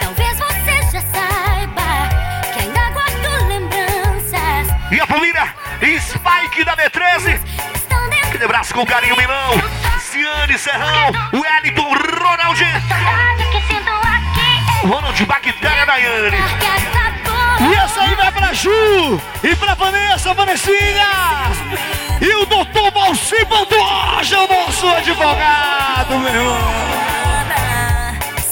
Talvez 0.00 0.38
você 0.38 0.82
já 0.92 1.00
saiba 1.02 2.08
que 2.52 2.58
ainda 2.60 2.90
guardo 2.90 3.46
lembranças. 3.46 4.76
E 4.90 5.00
a 5.00 5.06
família 5.06 5.54
Spike 6.00 6.64
da 6.64 6.76
B13. 6.76 7.40
Aquele 8.24 8.44
abraço 8.44 8.74
com 8.74 8.84
carinho, 8.84 9.16
Milão. 9.16 9.52
Ciane 10.00 10.58
Serrão, 10.58 11.12
Wellington, 11.32 11.94
Ronaldinho. 11.94 13.49
Ronald 14.82 15.24
Bactéria 15.26 15.86
Daiane. 15.86 16.36
E 17.60 17.74
essa 17.74 18.02
aí 18.02 18.14
vai 18.14 18.32
pra 18.32 18.52
Ju 18.54 19.20
e 19.42 19.54
pra 19.56 19.74
Vanessa, 19.74 20.32
Vanessinha. 20.32 21.06
E 22.20 22.34
o 22.34 22.46
doutor 22.46 22.90
Valci 22.90 23.44
Pantoja, 23.46 24.40
o 24.40 24.48
nosso 24.48 24.86
advogado, 24.88 26.18
meu 26.18 26.34
irmão. 26.34 26.58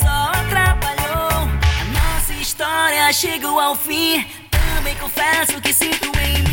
Só 0.01 0.33
atrapalhou 0.35 1.49
a 1.49 2.15
nossa 2.15 2.35
história 2.35 3.13
chegou 3.13 3.59
ao 3.59 3.75
fim. 3.75 4.27
Também 4.51 4.95
confesso 4.97 5.61
que 5.61 5.73
sinto 5.73 6.13
em 6.21 6.48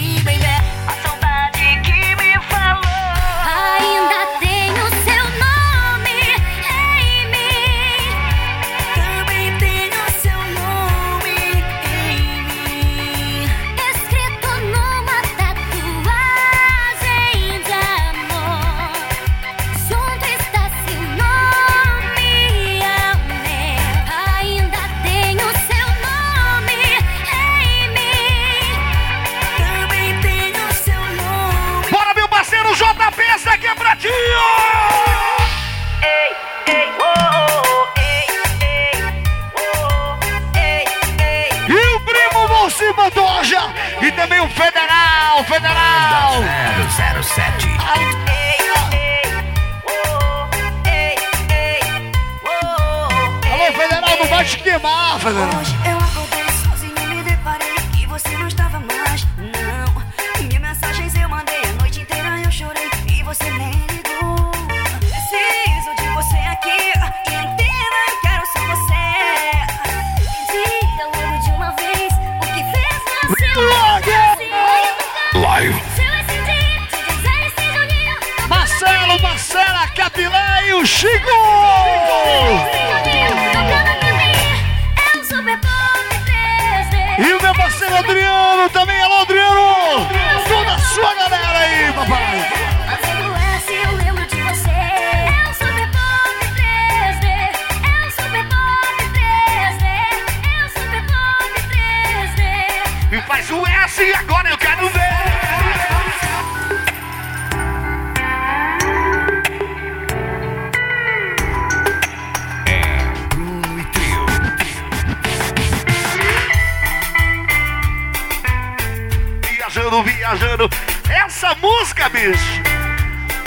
Viajando. 120.26 120.68
Essa 121.08 121.54
música, 121.54 122.10
bicho! 122.10 122.64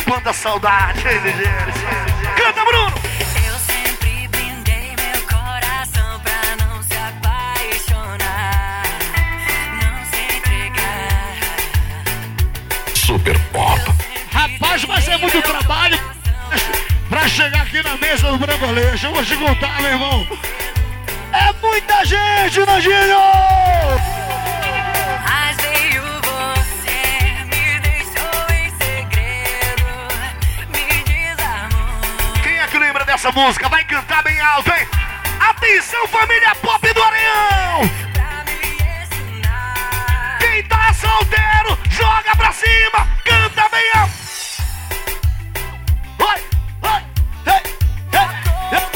Quanta 0.08 0.32
saudade? 0.32 1.02
Canta, 1.02 2.64
Bruno! 2.64 2.94
Eu 3.44 3.58
sempre 3.58 4.28
brindei 4.28 4.94
meu 4.94 5.22
coração 5.26 6.20
pra 6.20 6.54
não 6.64 6.80
se 6.80 6.94
apaixonar, 6.94 8.84
não 9.82 10.04
se 10.04 10.36
entregar. 10.36 11.34
Super 12.94 13.36
Pop. 13.52 13.80
Rapaz, 14.30 14.84
mas 14.84 15.08
é 15.08 15.16
muito 15.16 15.42
trabalho 15.42 15.98
pra 17.08 17.26
chegar 17.26 17.62
aqui 17.62 17.82
na 17.82 17.96
mesa 17.96 18.30
do 18.30 18.38
Brancoleixo. 18.38 19.06
Eu 19.06 19.14
vou 19.14 19.24
te 19.24 19.36
contar, 19.36 19.82
meu 19.82 19.90
irmão. 19.90 20.28
É 21.32 21.52
muita 21.60 22.04
gente, 22.04 22.60
Nandinho! 22.60 24.17
Dessa 33.08 33.32
música? 33.32 33.70
Vai 33.70 33.82
cantar 33.84 34.22
bem 34.22 34.38
alto, 34.38 34.70
hein? 34.70 34.86
Atenção, 35.40 36.06
família 36.08 36.54
pop 36.56 36.92
do 36.92 37.02
Areião! 37.02 37.90
Quem 40.38 40.62
tá 40.64 40.92
solteiro, 40.92 41.78
joga 41.88 42.36
pra 42.36 42.52
cima, 42.52 43.08
canta 43.24 43.66
bem 43.70 43.90
alto! 43.94 44.12
Vai, 46.18 46.42
vai, 46.82 47.06
ei, 47.46 47.62
ei, 48.12 48.26
ei. 48.72 48.88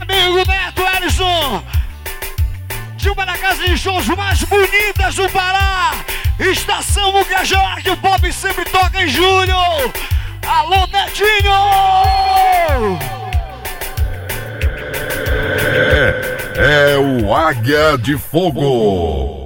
Amigo 0.00 0.50
Neto 0.50 0.82
Ellison, 0.96 1.64
de 2.96 3.10
uma 3.10 3.26
das 3.26 3.38
casas 3.38 3.64
de 3.64 3.78
shows 3.78 4.08
mais 4.08 4.42
bonitas 4.42 5.14
do 5.14 5.30
Pará, 5.30 5.92
Estação 6.40 7.12
Mucajá, 7.12 7.76
que 7.80 7.90
o 7.90 7.96
pop 7.96 8.32
sempre 8.32 8.64
toca 8.64 9.04
em 9.04 9.08
julho. 9.08 9.54
Alô, 10.60 10.86
Netinho! 10.92 11.50
É 16.54 16.98
o 16.98 17.34
Águia 17.34 17.96
de 17.96 18.18
Fogo. 18.18 19.39